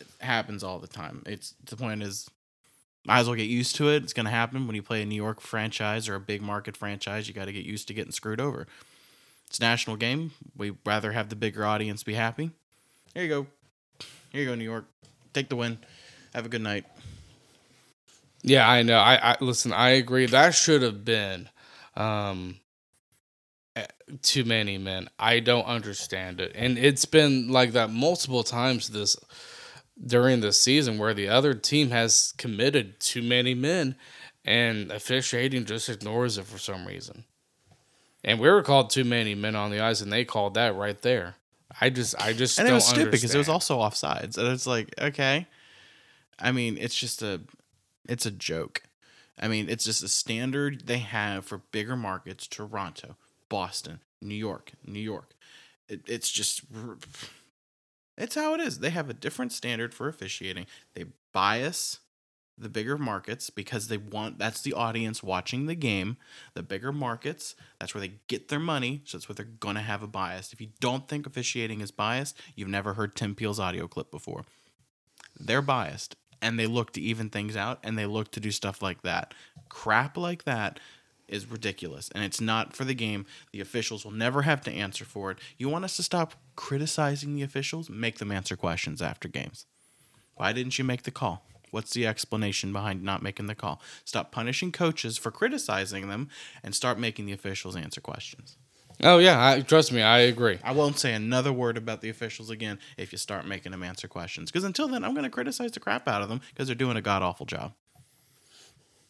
It 0.00 0.06
happens 0.20 0.62
all 0.62 0.78
the 0.78 0.86
time. 0.86 1.24
It's 1.26 1.54
the 1.64 1.76
point 1.76 2.04
is 2.04 2.30
might 3.04 3.18
as 3.18 3.26
well 3.26 3.34
get 3.34 3.48
used 3.48 3.74
to 3.76 3.88
it. 3.88 4.04
It's 4.04 4.12
gonna 4.12 4.30
happen 4.30 4.66
when 4.68 4.76
you 4.76 4.82
play 4.82 5.02
a 5.02 5.06
New 5.06 5.16
York 5.16 5.40
franchise 5.40 6.08
or 6.08 6.14
a 6.14 6.20
big 6.20 6.40
market 6.40 6.76
franchise. 6.76 7.26
You 7.26 7.34
got 7.34 7.46
to 7.46 7.52
get 7.52 7.64
used 7.64 7.88
to 7.88 7.94
getting 7.94 8.12
screwed 8.12 8.40
over. 8.40 8.68
It's 9.48 9.58
a 9.58 9.62
national 9.62 9.96
game. 9.96 10.30
We 10.56 10.76
rather 10.86 11.10
have 11.10 11.30
the 11.30 11.36
bigger 11.36 11.66
audience 11.66 12.04
be 12.04 12.14
happy. 12.14 12.52
Here 13.14 13.24
you 13.24 13.28
go. 13.28 13.46
Here 14.30 14.42
you 14.42 14.46
go, 14.46 14.54
New 14.54 14.62
York. 14.62 14.84
Take 15.32 15.48
the 15.48 15.56
win. 15.56 15.78
Have 16.32 16.46
a 16.46 16.48
good 16.48 16.62
night. 16.62 16.84
Yeah, 18.42 18.68
I 18.68 18.82
know. 18.82 18.98
I, 18.98 19.32
I 19.32 19.36
listen. 19.40 19.72
I 19.72 19.90
agree. 19.90 20.26
That 20.26 20.54
should 20.54 20.82
have 20.82 21.04
been 21.04 21.48
um, 21.96 22.56
eh, 23.76 23.86
too 24.22 24.44
many 24.44 24.78
men. 24.78 25.08
I 25.18 25.40
don't 25.40 25.66
understand 25.66 26.40
it, 26.40 26.52
and 26.54 26.78
it's 26.78 27.04
been 27.04 27.48
like 27.48 27.72
that 27.72 27.90
multiple 27.90 28.42
times 28.42 28.88
this 28.88 29.16
during 30.04 30.40
the 30.40 30.52
season 30.52 30.98
where 30.98 31.12
the 31.12 31.28
other 31.28 31.52
team 31.52 31.90
has 31.90 32.32
committed 32.38 32.98
too 33.00 33.22
many 33.22 33.54
men, 33.54 33.94
and 34.44 34.90
officiating 34.90 35.66
just 35.66 35.88
ignores 35.88 36.38
it 36.38 36.46
for 36.46 36.58
some 36.58 36.86
reason. 36.86 37.24
And 38.24 38.38
we 38.38 38.50
were 38.50 38.62
called 38.62 38.90
too 38.90 39.04
many 39.04 39.34
men 39.34 39.56
on 39.56 39.70
the 39.70 39.80
ice, 39.80 40.00
and 40.00 40.12
they 40.12 40.24
called 40.24 40.54
that 40.54 40.74
right 40.74 41.00
there. 41.02 41.36
I 41.80 41.90
just, 41.90 42.20
I 42.20 42.32
just 42.32 42.58
and 42.58 42.66
don't 42.66 42.72
it 42.72 42.74
was 42.76 42.86
stupid 42.86 43.10
because 43.12 43.34
it 43.34 43.38
was 43.38 43.48
also 43.48 43.78
offsides. 43.78 44.36
And 44.36 44.48
it's 44.48 44.66
like, 44.66 44.92
okay. 45.00 45.46
I 46.38 46.52
mean, 46.52 46.76
it's 46.78 46.94
just 46.94 47.22
a 47.22 47.40
it's 48.08 48.26
a 48.26 48.30
joke. 48.30 48.82
I 49.38 49.48
mean, 49.48 49.68
it's 49.68 49.84
just 49.84 50.02
a 50.02 50.08
standard 50.08 50.86
they 50.86 50.98
have 50.98 51.44
for 51.44 51.58
bigger 51.72 51.96
markets, 51.96 52.46
Toronto, 52.46 53.16
Boston, 53.48 54.00
New 54.20 54.34
York, 54.34 54.72
New 54.86 55.00
York. 55.00 55.34
It, 55.88 56.02
it's 56.06 56.30
just 56.30 56.62
it's 58.18 58.34
how 58.34 58.54
it 58.54 58.60
is. 58.60 58.80
They 58.80 58.90
have 58.90 59.08
a 59.08 59.14
different 59.14 59.52
standard 59.52 59.94
for 59.94 60.08
officiating. 60.08 60.66
They 60.94 61.06
bias 61.32 62.00
the 62.58 62.68
bigger 62.68 62.98
markets 62.98 63.48
because 63.48 63.88
they 63.88 63.96
want 63.96 64.38
that's 64.38 64.60
the 64.60 64.74
audience 64.74 65.22
watching 65.22 65.66
the 65.66 65.74
game. 65.74 66.18
The 66.54 66.62
bigger 66.62 66.92
markets, 66.92 67.54
that's 67.78 67.94
where 67.94 68.02
they 68.02 68.12
get 68.28 68.48
their 68.48 68.60
money, 68.60 69.00
so 69.04 69.16
that's 69.16 69.28
where 69.28 69.34
they're 69.34 69.46
gonna 69.46 69.80
have 69.80 70.02
a 70.02 70.06
bias. 70.06 70.52
If 70.52 70.60
you 70.60 70.68
don't 70.80 71.08
think 71.08 71.26
officiating 71.26 71.80
is 71.80 71.90
biased, 71.90 72.38
you've 72.54 72.68
never 72.68 72.94
heard 72.94 73.16
Tim 73.16 73.34
Peel's 73.34 73.58
audio 73.58 73.88
clip 73.88 74.10
before. 74.10 74.44
They're 75.38 75.62
biased 75.62 76.16
and 76.42 76.58
they 76.58 76.66
look 76.66 76.92
to 76.92 77.00
even 77.00 77.30
things 77.30 77.56
out 77.56 77.78
and 77.82 77.98
they 77.98 78.06
look 78.06 78.30
to 78.32 78.40
do 78.40 78.50
stuff 78.50 78.82
like 78.82 79.02
that. 79.02 79.34
Crap 79.68 80.16
like 80.16 80.44
that 80.44 80.80
is 81.28 81.50
ridiculous 81.50 82.10
and 82.14 82.24
it's 82.24 82.40
not 82.40 82.74
for 82.74 82.84
the 82.84 82.94
game. 82.94 83.26
The 83.52 83.60
officials 83.60 84.04
will 84.04 84.12
never 84.12 84.42
have 84.42 84.60
to 84.62 84.72
answer 84.72 85.04
for 85.04 85.30
it. 85.30 85.38
You 85.58 85.68
want 85.68 85.84
us 85.84 85.96
to 85.96 86.02
stop 86.02 86.34
criticizing 86.56 87.34
the 87.34 87.42
officials? 87.42 87.88
Make 87.88 88.18
them 88.18 88.32
answer 88.32 88.56
questions 88.56 89.00
after 89.00 89.28
games. 89.28 89.66
Why 90.34 90.52
didn't 90.52 90.78
you 90.78 90.84
make 90.84 91.02
the 91.02 91.10
call? 91.10 91.44
What's 91.70 91.92
the 91.92 92.06
explanation 92.06 92.72
behind 92.72 93.02
not 93.04 93.22
making 93.22 93.46
the 93.46 93.54
call? 93.54 93.80
Stop 94.04 94.32
punishing 94.32 94.72
coaches 94.72 95.18
for 95.18 95.30
criticizing 95.30 96.08
them 96.08 96.28
and 96.64 96.74
start 96.74 96.98
making 96.98 97.26
the 97.26 97.32
officials 97.32 97.76
answer 97.76 98.00
questions. 98.00 98.56
Oh 99.02 99.18
yeah, 99.18 99.52
I, 99.52 99.60
trust 99.60 99.92
me, 99.92 100.02
I 100.02 100.20
agree. 100.20 100.58
I 100.62 100.72
won't 100.72 100.98
say 100.98 101.14
another 101.14 101.52
word 101.52 101.76
about 101.76 102.02
the 102.02 102.10
officials 102.10 102.50
again 102.50 102.78
if 102.98 103.12
you 103.12 103.18
start 103.18 103.46
making 103.46 103.72
them 103.72 103.82
answer 103.82 104.08
questions. 104.08 104.50
Because 104.50 104.64
until 104.64 104.88
then, 104.88 105.04
I'm 105.04 105.12
going 105.14 105.24
to 105.24 105.30
criticize 105.30 105.72
the 105.72 105.80
crap 105.80 106.06
out 106.06 106.22
of 106.22 106.28
them 106.28 106.40
because 106.50 106.66
they're 106.66 106.74
doing 106.74 106.96
a 106.96 107.02
god 107.02 107.22
awful 107.22 107.46
job. 107.46 107.72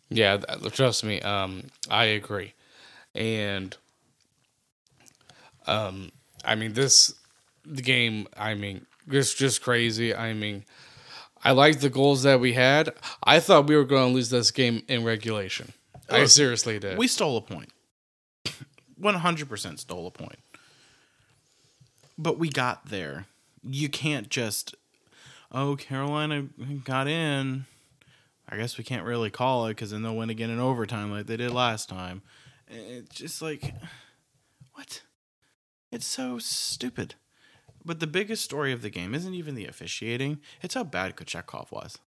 Yeah, 0.08 0.38
th- 0.38 0.72
trust 0.72 1.04
me. 1.04 1.20
Um, 1.20 1.64
I 1.88 2.04
agree, 2.04 2.54
and 3.14 3.76
um, 5.66 6.10
I 6.44 6.54
mean 6.54 6.72
this 6.72 7.14
the 7.64 7.82
game. 7.82 8.28
I 8.36 8.54
mean, 8.54 8.86
it's 9.08 9.34
just 9.34 9.62
crazy. 9.62 10.14
I 10.14 10.34
mean, 10.34 10.64
I 11.44 11.52
like 11.52 11.80
the 11.80 11.90
goals 11.90 12.22
that 12.24 12.40
we 12.40 12.52
had. 12.52 12.92
I 13.22 13.40
thought 13.40 13.66
we 13.68 13.76
were 13.76 13.84
going 13.84 14.10
to 14.10 14.14
lose 14.14 14.30
this 14.30 14.50
game 14.50 14.82
in 14.88 15.04
regulation. 15.04 15.72
I 16.08 16.24
seriously 16.26 16.78
did. 16.80 16.98
We 16.98 17.06
stole 17.06 17.36
a 17.36 17.40
point. 17.40 17.70
100% 19.00 19.78
stole 19.78 20.06
a 20.06 20.10
point. 20.10 20.38
But 22.18 22.38
we 22.38 22.48
got 22.48 22.86
there. 22.90 23.26
You 23.62 23.88
can't 23.88 24.28
just, 24.28 24.74
oh, 25.52 25.76
Carolina 25.76 26.48
got 26.84 27.08
in. 27.08 27.66
I 28.48 28.56
guess 28.56 28.76
we 28.76 28.84
can't 28.84 29.04
really 29.04 29.30
call 29.30 29.66
it 29.66 29.70
because 29.70 29.92
then 29.92 30.02
they'll 30.02 30.16
win 30.16 30.30
again 30.30 30.50
in 30.50 30.58
overtime 30.58 31.10
like 31.10 31.26
they 31.26 31.36
did 31.36 31.52
last 31.52 31.88
time. 31.88 32.22
It's 32.68 33.14
just 33.14 33.40
like, 33.40 33.74
what? 34.74 35.02
It's 35.92 36.06
so 36.06 36.38
stupid. 36.38 37.14
But 37.84 38.00
the 38.00 38.06
biggest 38.06 38.44
story 38.44 38.72
of 38.72 38.82
the 38.82 38.90
game 38.90 39.14
isn't 39.14 39.34
even 39.34 39.54
the 39.54 39.66
officiating, 39.66 40.40
it's 40.62 40.74
how 40.74 40.84
bad 40.84 41.16
Kochetkov 41.16 41.72
was. 41.72 41.98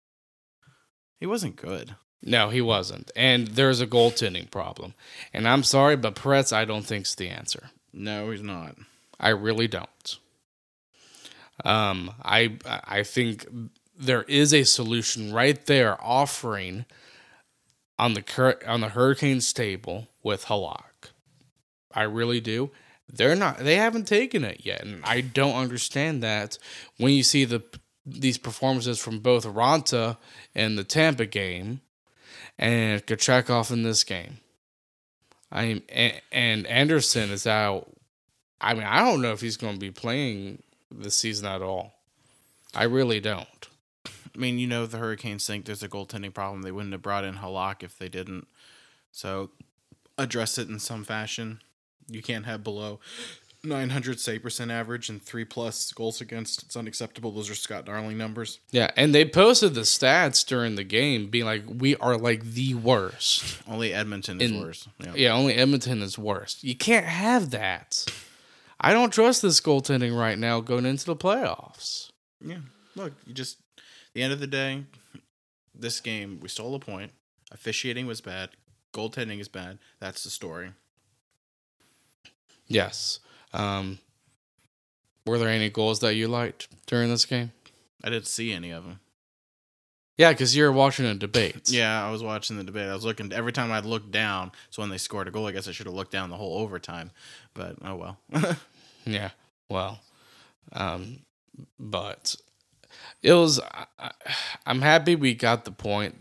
He 1.18 1.26
wasn't 1.26 1.56
good. 1.56 1.94
No, 2.22 2.50
he 2.50 2.60
wasn't, 2.60 3.10
and 3.16 3.48
there's 3.48 3.80
a 3.80 3.86
goaltending 3.86 4.50
problem. 4.50 4.94
And 5.32 5.48
I'm 5.48 5.64
sorry, 5.64 5.96
but 5.96 6.14
Perets, 6.14 6.52
I 6.52 6.64
don't 6.64 6.86
think's 6.86 7.14
the 7.14 7.28
answer. 7.28 7.70
No, 7.92 8.30
he's 8.30 8.42
not. 8.42 8.76
I 9.18 9.30
really 9.30 9.66
don't. 9.68 10.18
Um, 11.64 12.12
I 12.22 12.58
I 12.64 13.02
think 13.02 13.46
there 13.98 14.22
is 14.22 14.54
a 14.54 14.64
solution 14.64 15.32
right 15.32 15.64
there 15.66 15.96
offering 16.02 16.86
on 17.98 18.14
the 18.14 18.22
cur- 18.22 18.58
on 18.66 18.80
the 18.80 18.90
Hurricanes 18.90 19.52
table 19.52 20.08
with 20.22 20.46
Halak. 20.46 21.10
I 21.92 22.02
really 22.02 22.40
do. 22.40 22.70
They're 23.12 23.36
not. 23.36 23.58
They 23.58 23.76
haven't 23.76 24.06
taken 24.06 24.44
it 24.44 24.64
yet, 24.64 24.82
and 24.82 25.04
I 25.04 25.20
don't 25.20 25.56
understand 25.56 26.22
that. 26.22 26.56
When 26.96 27.12
you 27.12 27.22
see 27.22 27.44
the 27.44 27.62
these 28.04 28.38
performances 28.38 28.98
from 28.98 29.20
both 29.20 29.44
Raanta 29.44 30.16
and 30.54 30.76
the 30.76 30.84
Tampa 30.84 31.26
game 31.26 31.80
and 32.62 33.04
Kochetkov 33.04 33.72
in 33.72 33.82
this 33.82 34.04
game, 34.04 34.38
I 35.50 35.66
mean, 35.66 35.82
and, 35.88 36.20
and 36.30 36.66
Anderson 36.68 37.30
is 37.30 37.44
out. 37.44 37.90
I 38.60 38.74
mean, 38.74 38.84
I 38.84 39.00
don't 39.00 39.20
know 39.20 39.32
if 39.32 39.40
he's 39.40 39.56
going 39.56 39.74
to 39.74 39.80
be 39.80 39.90
playing 39.90 40.62
this 40.88 41.16
season 41.16 41.46
at 41.46 41.60
all. 41.60 41.92
I 42.72 42.84
really 42.84 43.18
don't. 43.18 43.68
I 44.06 44.38
mean, 44.38 44.60
you 44.60 44.68
know, 44.68 44.86
the 44.86 44.98
Hurricanes 44.98 45.44
think 45.44 45.64
there's 45.64 45.82
a 45.82 45.88
goaltending 45.88 46.32
problem. 46.32 46.62
They 46.62 46.70
wouldn't 46.70 46.92
have 46.92 47.02
brought 47.02 47.24
in 47.24 47.34
Halak 47.34 47.82
if 47.82 47.98
they 47.98 48.08
didn't. 48.08 48.46
So 49.10 49.50
address 50.16 50.56
it 50.56 50.68
in 50.68 50.78
some 50.78 51.02
fashion. 51.02 51.60
You 52.08 52.22
can't 52.22 52.46
have 52.46 52.62
below 52.62 53.00
900 53.64 54.18
save 54.18 54.42
percent 54.42 54.70
average 54.70 55.08
and 55.08 55.22
three 55.22 55.44
plus 55.44 55.92
goals 55.92 56.20
against. 56.20 56.62
It's 56.64 56.76
unacceptable. 56.76 57.30
Those 57.30 57.48
are 57.48 57.54
Scott 57.54 57.84
Darling 57.84 58.18
numbers. 58.18 58.58
Yeah, 58.70 58.90
and 58.96 59.14
they 59.14 59.24
posted 59.24 59.74
the 59.74 59.82
stats 59.82 60.44
during 60.44 60.74
the 60.74 60.84
game, 60.84 61.28
being 61.28 61.44
like, 61.44 61.62
"We 61.68 61.94
are 61.96 62.16
like 62.16 62.42
the 62.44 62.74
worst." 62.74 63.62
Only 63.68 63.94
Edmonton 63.94 64.40
is 64.40 64.50
In- 64.50 64.60
worse. 64.60 64.88
Yeah. 64.98 65.12
Yeah, 65.14 65.32
only 65.34 65.54
Edmonton 65.54 66.02
is 66.02 66.18
worst. 66.18 66.64
You 66.64 66.74
can't 66.74 67.06
have 67.06 67.50
that. 67.50 68.04
I 68.80 68.92
don't 68.92 69.12
trust 69.12 69.42
this 69.42 69.60
goaltending 69.60 70.18
right 70.18 70.38
now 70.38 70.60
going 70.60 70.84
into 70.86 71.04
the 71.04 71.14
playoffs. 71.16 72.10
Yeah. 72.44 72.58
Look, 72.96 73.12
you 73.26 73.32
just 73.32 73.58
the 74.14 74.22
end 74.22 74.32
of 74.32 74.40
the 74.40 74.48
day, 74.48 74.84
this 75.72 76.00
game 76.00 76.40
we 76.40 76.48
stole 76.48 76.74
a 76.74 76.80
point. 76.80 77.12
Officiating 77.52 78.06
was 78.06 78.20
bad. 78.20 78.50
Goaltending 78.92 79.38
is 79.40 79.48
bad. 79.48 79.78
That's 80.00 80.24
the 80.24 80.30
story. 80.30 80.72
Yes. 82.66 83.20
Um, 83.52 83.98
were 85.26 85.38
there 85.38 85.48
any 85.48 85.70
goals 85.70 86.00
that 86.00 86.14
you 86.14 86.28
liked 86.28 86.68
during 86.86 87.08
this 87.10 87.24
game? 87.24 87.52
I 88.02 88.10
didn't 88.10 88.26
see 88.26 88.52
any 88.52 88.70
of 88.70 88.84
them. 88.84 89.00
Yeah, 90.18 90.30
because 90.32 90.54
you're 90.56 90.72
watching 90.72 91.06
a 91.06 91.14
debate. 91.14 91.68
Yeah, 91.70 92.06
I 92.06 92.10
was 92.10 92.22
watching 92.22 92.56
the 92.56 92.64
debate. 92.64 92.88
I 92.88 92.94
was 92.94 93.04
looking 93.04 93.32
every 93.32 93.52
time 93.52 93.72
I'd 93.72 93.84
look 93.86 94.10
down. 94.10 94.52
So 94.70 94.82
when 94.82 94.90
they 94.90 94.98
scored 94.98 95.26
a 95.28 95.30
goal, 95.30 95.46
I 95.46 95.52
guess 95.52 95.68
I 95.68 95.72
should 95.72 95.86
have 95.86 95.94
looked 95.94 96.12
down 96.12 96.30
the 96.30 96.36
whole 96.36 96.58
overtime. 96.58 97.10
But 97.54 97.76
oh 97.84 97.96
well. 97.96 98.16
Yeah. 99.04 99.30
Well, 99.68 99.98
um, 100.72 101.20
but 101.80 102.36
it 103.22 103.32
was. 103.32 103.58
I, 103.58 103.86
I- 103.98 104.12
I'm 104.64 104.80
happy 104.82 105.16
we 105.16 105.34
got 105.34 105.64
the 105.64 105.72
point. 105.72 106.14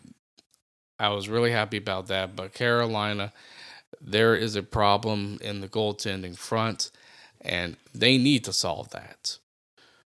I 1.00 1.10
was 1.10 1.30
really 1.30 1.52
happy 1.52 1.78
about 1.78 2.08
that. 2.08 2.36
But 2.36 2.54
Carolina, 2.56 3.34
there 4.00 4.36
is 4.36 4.56
a 4.56 4.64
problem 4.64 5.38
in 5.42 5.62
the 5.62 5.68
goaltending 5.68 6.36
front, 6.36 6.90
and 7.44 7.78
they 7.94 8.18
need 8.18 8.44
to 8.46 8.54
solve 8.54 8.90
that. 8.92 9.38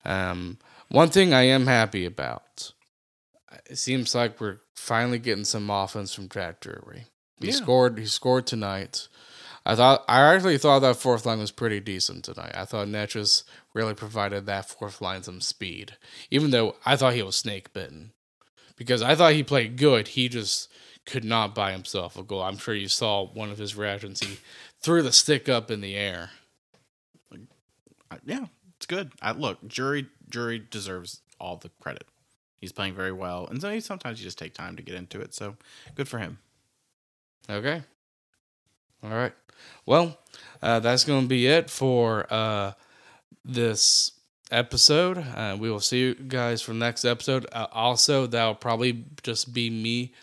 Um, 0.03 0.57
one 0.89 1.09
thing 1.09 1.33
I 1.33 1.43
am 1.43 1.67
happy 1.67 2.05
about. 2.05 2.73
It 3.69 3.77
seems 3.77 4.13
like 4.13 4.39
we're 4.39 4.59
finally 4.75 5.19
getting 5.19 5.45
some 5.45 5.69
offense 5.69 6.13
from 6.13 6.29
Jack 6.29 6.59
Drury. 6.59 7.05
He 7.39 7.47
Yeah. 7.47 7.53
scored. 7.53 7.97
He 7.97 8.05
scored 8.05 8.45
tonight. 8.47 9.07
I 9.65 9.75
thought 9.75 10.05
I 10.07 10.21
actually 10.21 10.59
thought 10.59 10.79
that 10.79 10.97
fourth 10.97 11.25
line 11.25 11.39
was 11.39 11.51
pretty 11.51 11.79
decent 11.79 12.25
tonight. 12.25 12.51
I 12.53 12.65
thought 12.65 12.88
Necas 12.88 13.43
really 13.73 13.95
provided 13.95 14.45
that 14.45 14.69
fourth 14.69 15.01
line 15.01 15.23
some 15.23 15.41
speed, 15.41 15.97
even 16.29 16.51
though 16.51 16.75
I 16.85 16.95
thought 16.95 17.15
he 17.15 17.23
was 17.23 17.35
snake 17.35 17.73
bitten. 17.73 18.11
Because 18.77 19.01
I 19.01 19.15
thought 19.15 19.33
he 19.33 19.41
played 19.43 19.77
good, 19.77 20.09
he 20.09 20.29
just 20.29 20.69
could 21.05 21.23
not 21.23 21.55
buy 21.55 21.71
himself 21.71 22.17
a 22.17 22.23
goal. 22.23 22.43
I'm 22.43 22.57
sure 22.57 22.75
you 22.75 22.88
saw 22.88 23.25
one 23.25 23.49
of 23.49 23.57
his 23.57 23.75
reactions. 23.75 24.19
He 24.19 24.38
threw 24.81 25.01
the 25.01 25.11
stick 25.11 25.49
up 25.49 25.71
in 25.71 25.81
the 25.81 25.95
air. 25.95 26.31
Yeah, 28.25 28.45
it's 28.78 28.86
good. 28.86 29.12
I 29.21 29.32
look, 29.32 29.67
Drury 29.67 30.08
Drury 30.30 30.63
deserves 30.69 31.21
all 31.39 31.58
the 31.58 31.69
credit. 31.82 32.06
He's 32.60 32.71
playing 32.71 32.95
very 32.95 33.12
well, 33.12 33.47
and 33.47 33.62
so 33.62 33.78
sometimes 33.80 34.19
you 34.19 34.23
just 34.23 34.39
take 34.39 34.54
time 34.54 34.75
to 34.75 34.84
get 34.84 34.95
into 34.95 35.19
it. 35.21 35.34
So 35.34 35.56
good 35.95 36.08
for 36.08 36.19
him. 36.19 36.39
Okay. 37.49 37.84
All 39.04 39.12
right. 39.12 39.34
Well, 39.86 40.17
uh, 40.62 40.80
that's 40.80 41.04
going 41.04 41.21
to 41.21 41.28
be 41.28 41.47
it 41.47 41.69
for 41.69 42.25
uh, 42.34 42.73
this 43.43 44.12
episode. 44.51 45.17
Uh, 45.17 45.58
we 45.60 45.69
will 45.69 45.80
see 45.80 45.99
you 45.99 46.15
guys 46.15 46.62
for 46.62 46.73
the 46.73 46.80
next 46.80 47.06
episode. 47.06 47.45
Uh, 47.51 47.67
also, 47.71 48.25
that'll 48.25 48.56
probably 48.56 49.06
just 49.21 49.54
be 49.54 49.69
me 49.69 50.13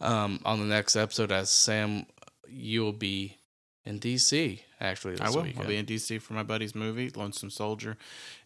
um, 0.00 0.40
on 0.44 0.60
the 0.60 0.66
next 0.66 0.96
episode, 0.96 1.32
as 1.32 1.50
Sam, 1.50 2.06
you 2.48 2.82
will 2.82 2.92
be 2.92 3.36
in 3.84 3.98
DC 3.98 4.60
actually. 4.80 5.12
This 5.12 5.20
I 5.20 5.30
will. 5.30 5.42
Weekend. 5.42 5.60
I'll 5.60 5.68
be 5.68 5.76
in 5.76 5.86
DC 5.86 6.20
for 6.20 6.34
my 6.34 6.42
buddy's 6.42 6.74
movie, 6.74 7.10
Lonesome 7.14 7.50
Soldier. 7.50 7.96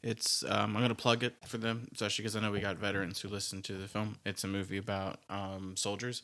It's 0.03 0.45
um, 0.45 0.77
I'm 0.77 0.83
gonna 0.83 0.95
plug 0.95 1.23
it 1.23 1.35
for 1.47 1.59
them, 1.59 1.89
especially 1.93 2.23
because 2.23 2.37
I 2.37 2.41
know 2.41 2.51
we 2.51 2.61
got 2.61 2.77
veterans 2.77 3.21
who 3.21 3.29
listen 3.29 3.63
to 3.63 3.75
the 3.75 3.89
film. 3.89 4.17
It's 4.25 4.45
a 4.45 4.49
movie 4.49 4.79
about 4.79 5.21
um, 5.31 5.75
soldiers 5.77 6.23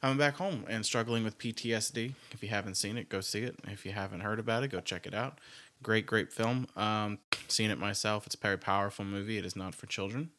coming 0.00 0.18
back 0.18 0.36
home 0.36 0.64
and 0.68 0.84
struggling 0.84 1.24
with 1.24 1.38
PTSD. 1.38 2.12
If 2.32 2.42
you 2.42 2.48
haven't 2.48 2.76
seen 2.76 2.96
it, 2.96 3.08
go 3.08 3.20
see 3.20 3.42
it. 3.42 3.56
If 3.68 3.84
you 3.84 3.92
haven't 3.92 4.20
heard 4.20 4.38
about 4.38 4.62
it, 4.62 4.68
go 4.68 4.80
check 4.80 5.06
it 5.06 5.14
out. 5.14 5.38
Great, 5.82 6.06
great 6.06 6.32
film. 6.32 6.68
Um, 6.76 7.18
seen 7.48 7.70
it 7.70 7.78
myself. 7.78 8.26
It's 8.26 8.34
a 8.34 8.38
very 8.38 8.58
powerful 8.58 9.04
movie. 9.04 9.38
It 9.38 9.44
is 9.44 9.56
not 9.56 9.74
for 9.74 9.86
children. 9.86 10.30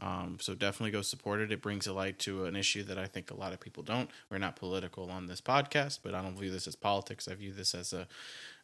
Um, 0.00 0.38
so 0.40 0.54
definitely 0.54 0.92
go 0.92 1.02
support 1.02 1.40
it. 1.40 1.52
It 1.52 1.62
brings 1.62 1.86
a 1.86 1.92
light 1.92 2.18
to 2.20 2.46
an 2.46 2.56
issue 2.56 2.82
that 2.84 2.98
I 2.98 3.06
think 3.06 3.30
a 3.30 3.36
lot 3.36 3.52
of 3.52 3.60
people 3.60 3.82
don't. 3.82 4.10
We're 4.30 4.38
not 4.38 4.56
political 4.56 5.10
on 5.10 5.26
this 5.26 5.40
podcast, 5.40 6.00
but 6.02 6.14
I 6.14 6.22
don't 6.22 6.38
view 6.38 6.50
this 6.50 6.66
as 6.66 6.76
politics. 6.76 7.28
I 7.28 7.34
view 7.34 7.52
this 7.52 7.74
as 7.74 7.92
a 7.92 8.06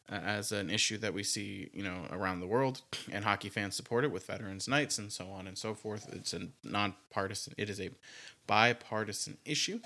as 0.09 0.53
an 0.53 0.69
issue 0.69 0.97
that 0.97 1.13
we 1.13 1.21
see, 1.21 1.69
you 1.73 1.83
know, 1.83 2.05
around 2.11 2.39
the 2.39 2.47
world, 2.47 2.81
and 3.11 3.25
hockey 3.25 3.49
fans 3.49 3.75
support 3.75 4.05
it 4.05 4.11
with 4.11 4.25
Veterans 4.25 4.67
Nights 4.67 4.97
and 4.97 5.11
so 5.11 5.27
on 5.27 5.47
and 5.47 5.57
so 5.57 5.73
forth. 5.73 6.07
It's 6.13 6.33
a 6.33 6.47
nonpartisan. 6.63 7.53
It 7.57 7.69
is 7.69 7.81
a 7.81 7.89
bipartisan 8.47 9.37
issue. 9.43 9.81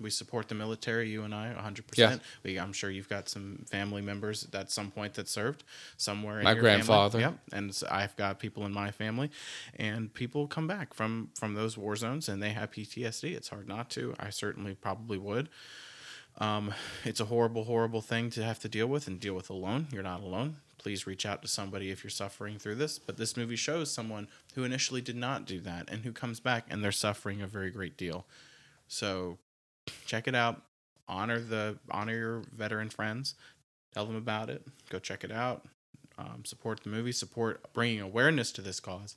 We 0.00 0.10
support 0.10 0.48
the 0.48 0.54
military, 0.54 1.08
you 1.10 1.22
and 1.22 1.34
I, 1.34 1.54
100%. 1.54 1.96
Yeah. 1.96 2.16
We, 2.42 2.58
I'm 2.58 2.72
sure 2.72 2.90
you've 2.90 3.08
got 3.08 3.28
some 3.28 3.64
family 3.70 4.02
members 4.02 4.46
at 4.52 4.70
some 4.70 4.90
point 4.90 5.14
that 5.14 5.28
served 5.28 5.64
somewhere 5.96 6.38
in 6.38 6.44
My 6.44 6.52
your 6.52 6.62
grandfather. 6.62 7.18
Family. 7.18 7.34
Yep. 7.34 7.38
And 7.52 7.74
so 7.74 7.88
I've 7.90 8.16
got 8.16 8.38
people 8.38 8.64
in 8.66 8.72
my 8.72 8.90
family, 8.90 9.30
and 9.76 10.12
people 10.12 10.46
come 10.46 10.66
back 10.66 10.94
from 10.94 11.30
from 11.34 11.54
those 11.54 11.76
war 11.76 11.96
zones 11.96 12.28
and 12.28 12.42
they 12.42 12.50
have 12.50 12.70
PTSD. 12.70 13.34
It's 13.34 13.48
hard 13.48 13.68
not 13.68 13.90
to. 13.90 14.14
I 14.18 14.30
certainly 14.30 14.74
probably 14.74 15.18
would. 15.18 15.48
Um, 16.38 16.72
it's 17.04 17.20
a 17.20 17.24
horrible, 17.26 17.64
horrible 17.64 18.00
thing 18.00 18.30
to 18.30 18.44
have 18.44 18.60
to 18.60 18.68
deal 18.68 18.86
with 18.86 19.08
and 19.08 19.18
deal 19.18 19.34
with 19.34 19.50
alone. 19.50 19.88
You're 19.92 20.02
not 20.02 20.22
alone. 20.22 20.56
Please 20.78 21.06
reach 21.06 21.26
out 21.26 21.42
to 21.42 21.48
somebody 21.48 21.90
if 21.90 22.04
you're 22.04 22.10
suffering 22.10 22.58
through 22.58 22.76
this. 22.76 22.98
But 22.98 23.16
this 23.16 23.36
movie 23.36 23.56
shows 23.56 23.90
someone 23.90 24.28
who 24.54 24.62
initially 24.62 25.00
did 25.00 25.16
not 25.16 25.44
do 25.44 25.58
that 25.60 25.88
and 25.90 26.04
who 26.04 26.12
comes 26.12 26.38
back 26.38 26.66
and 26.70 26.82
they're 26.82 26.92
suffering 26.92 27.42
a 27.42 27.48
very 27.48 27.70
great 27.70 27.96
deal. 27.96 28.24
So 28.86 29.38
check 30.06 30.28
it 30.28 30.34
out. 30.34 30.62
Honor 31.08 31.38
the 31.40 31.78
honor 31.90 32.14
your 32.14 32.42
veteran 32.56 32.90
friends. 32.90 33.34
Tell 33.94 34.04
them 34.04 34.16
about 34.16 34.50
it. 34.50 34.62
Go 34.90 34.98
check 34.98 35.24
it 35.24 35.32
out. 35.32 35.64
Um, 36.18 36.44
support 36.44 36.82
the 36.82 36.90
movie. 36.90 37.12
Support 37.12 37.72
bringing 37.72 38.00
awareness 38.00 38.52
to 38.52 38.60
this 38.62 38.80
cause, 38.80 39.16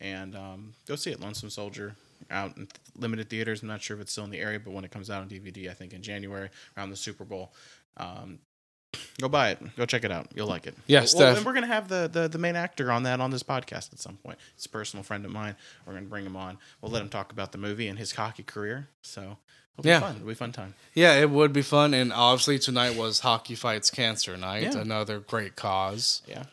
and 0.00 0.34
um, 0.34 0.72
go 0.86 0.96
see 0.96 1.10
it. 1.10 1.20
Lonesome 1.20 1.50
Soldier 1.50 1.94
out 2.30 2.56
in 2.56 2.66
limited 2.96 3.30
theaters. 3.30 3.62
I'm 3.62 3.68
not 3.68 3.82
sure 3.82 3.96
if 3.96 4.00
it's 4.00 4.12
still 4.12 4.24
in 4.24 4.30
the 4.30 4.40
area, 4.40 4.58
but 4.58 4.72
when 4.72 4.84
it 4.84 4.90
comes 4.90 5.10
out 5.10 5.22
on 5.22 5.28
DVD, 5.28 5.70
I 5.70 5.74
think 5.74 5.92
in 5.92 6.02
January 6.02 6.48
around 6.76 6.90
the 6.90 6.96
Super 6.96 7.24
Bowl. 7.24 7.52
Um, 7.96 8.38
go 9.20 9.28
buy 9.28 9.50
it. 9.50 9.76
Go 9.76 9.84
check 9.86 10.04
it 10.04 10.10
out. 10.10 10.26
You'll 10.34 10.48
like 10.48 10.66
it. 10.66 10.74
Yes, 10.86 11.14
Well, 11.14 11.36
and 11.36 11.44
we're 11.46 11.52
gonna 11.54 11.66
have 11.66 11.88
the, 11.88 12.08
the 12.12 12.28
the 12.28 12.38
main 12.38 12.56
actor 12.56 12.90
on 12.90 13.04
that 13.04 13.20
on 13.20 13.30
this 13.30 13.42
podcast 13.42 13.92
at 13.92 13.98
some 14.00 14.16
point. 14.16 14.38
It's 14.56 14.66
a 14.66 14.70
personal 14.70 15.04
friend 15.04 15.24
of 15.24 15.30
mine. 15.30 15.54
We're 15.86 15.92
gonna 15.94 16.06
bring 16.06 16.24
him 16.26 16.36
on. 16.36 16.58
We'll 16.80 16.90
let 16.90 17.02
him 17.02 17.08
talk 17.10 17.30
about 17.30 17.52
the 17.52 17.58
movie 17.58 17.86
and 17.88 17.98
his 17.98 18.12
hockey 18.12 18.42
career. 18.42 18.88
So 19.02 19.36
it'll 19.78 19.82
be 19.84 19.88
Yeah. 19.90 20.00
fun. 20.00 20.16
It'll 20.16 20.26
be 20.26 20.32
a 20.32 20.36
fun 20.36 20.52
time. 20.52 20.74
Yeah, 20.94 21.14
it 21.14 21.30
would 21.30 21.52
be 21.52 21.62
fun. 21.62 21.94
And 21.94 22.12
obviously, 22.12 22.58
tonight 22.58 22.96
was 22.96 23.20
Hockey 23.20 23.54
Fights 23.54 23.90
Cancer 23.90 24.36
Night, 24.36 24.62
Yeah. 24.74 24.78
another 24.78 25.20
great 25.20 25.56
cause. 25.56 26.22
Yeah. 26.26 26.44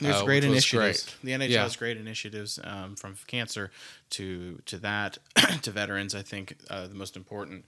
There's 0.00 0.16
Uh, 0.16 0.24
great 0.24 0.42
which 0.42 0.50
initiatives. 0.50 1.04
great. 1.04 1.16
The 1.22 1.32
NHL 1.32 1.50
Yeah. 1.50 1.62
has 1.62 1.76
great 1.76 1.96
initiatives 1.96 2.58
um, 2.64 2.96
from 2.96 3.16
cancer 3.26 3.70
to 4.10 4.60
to 4.66 4.78
that 4.78 5.18
to 5.62 5.70
veterans. 5.70 6.14
I 6.14 6.22
think 6.22 6.56
uh, 6.68 6.86
the 6.86 6.94
most 6.94 7.16
important 7.16 7.64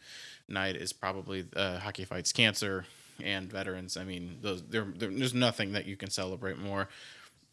night 0.48 0.76
is 0.76 0.92
probably 0.92 1.46
uh, 1.56 1.78
hockey 1.78 2.04
fights 2.04 2.32
cancer 2.32 2.84
and 3.22 3.50
veterans. 3.50 3.96
I 3.96 4.04
mean, 4.04 4.38
those 4.42 4.62
there, 4.68 4.86
there 4.94 5.10
there's 5.10 5.32
nothing 5.34 5.72
that 5.72 5.86
you 5.86 5.96
can 5.96 6.10
celebrate 6.10 6.58
more. 6.58 6.88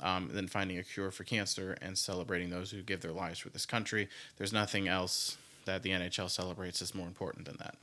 Um, 0.02 0.30
than 0.32 0.48
finding 0.48 0.78
a 0.78 0.84
cure 0.86 1.12
for 1.12 1.26
cancer 1.26 1.78
and 1.82 1.98
celebrating 1.98 2.52
those 2.52 2.72
who 2.72 2.82
give 2.82 3.02
their 3.02 3.12
lives 3.12 3.40
for 3.40 3.50
this 3.50 3.66
country. 3.66 4.08
There's 4.38 4.54
nothing 4.54 4.88
else 4.88 5.36
that 5.66 5.84
the 5.84 5.92
NHL 5.92 6.30
celebrates 6.30 6.82
is 6.82 6.94
more 6.96 7.08
important 7.08 7.46
than 7.46 7.58
that. 7.58 7.76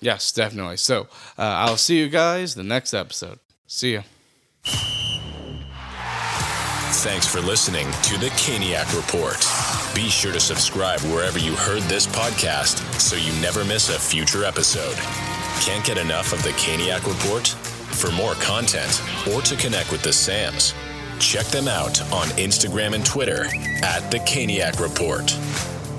Yes, 0.00 0.30
definitely. 0.32 0.76
So 0.76 1.02
uh, 1.38 1.42
I'll 1.42 1.76
see 1.76 1.98
you 1.98 2.08
guys 2.08 2.54
the 2.54 2.62
next 2.62 2.92
episode. 2.94 3.38
See 3.66 3.94
ya. 3.94 4.02
Thanks 7.02 7.26
for 7.26 7.40
listening 7.40 7.86
to 8.02 8.18
the 8.18 8.28
Caniac 8.30 8.94
Report. 8.96 9.36
Be 9.94 10.08
sure 10.08 10.32
to 10.32 10.40
subscribe 10.40 11.00
wherever 11.00 11.38
you 11.38 11.54
heard 11.54 11.82
this 11.84 12.06
podcast 12.06 12.78
so 13.00 13.16
you 13.16 13.32
never 13.40 13.64
miss 13.64 13.88
a 13.94 13.98
future 13.98 14.44
episode. 14.44 14.96
Can't 15.62 15.84
get 15.84 15.98
enough 15.98 16.32
of 16.32 16.42
the 16.42 16.50
Caniac 16.50 17.06
Report? 17.06 17.48
For 17.96 18.10
more 18.12 18.34
content 18.34 19.02
or 19.32 19.40
to 19.42 19.56
connect 19.56 19.92
with 19.92 20.02
the 20.02 20.12
Sams, 20.12 20.74
check 21.18 21.46
them 21.46 21.68
out 21.68 22.00
on 22.12 22.26
Instagram 22.38 22.94
and 22.94 23.04
Twitter 23.06 23.46
at 23.82 24.10
The 24.10 24.18
Caniac 24.20 24.80
Report. 24.80 25.30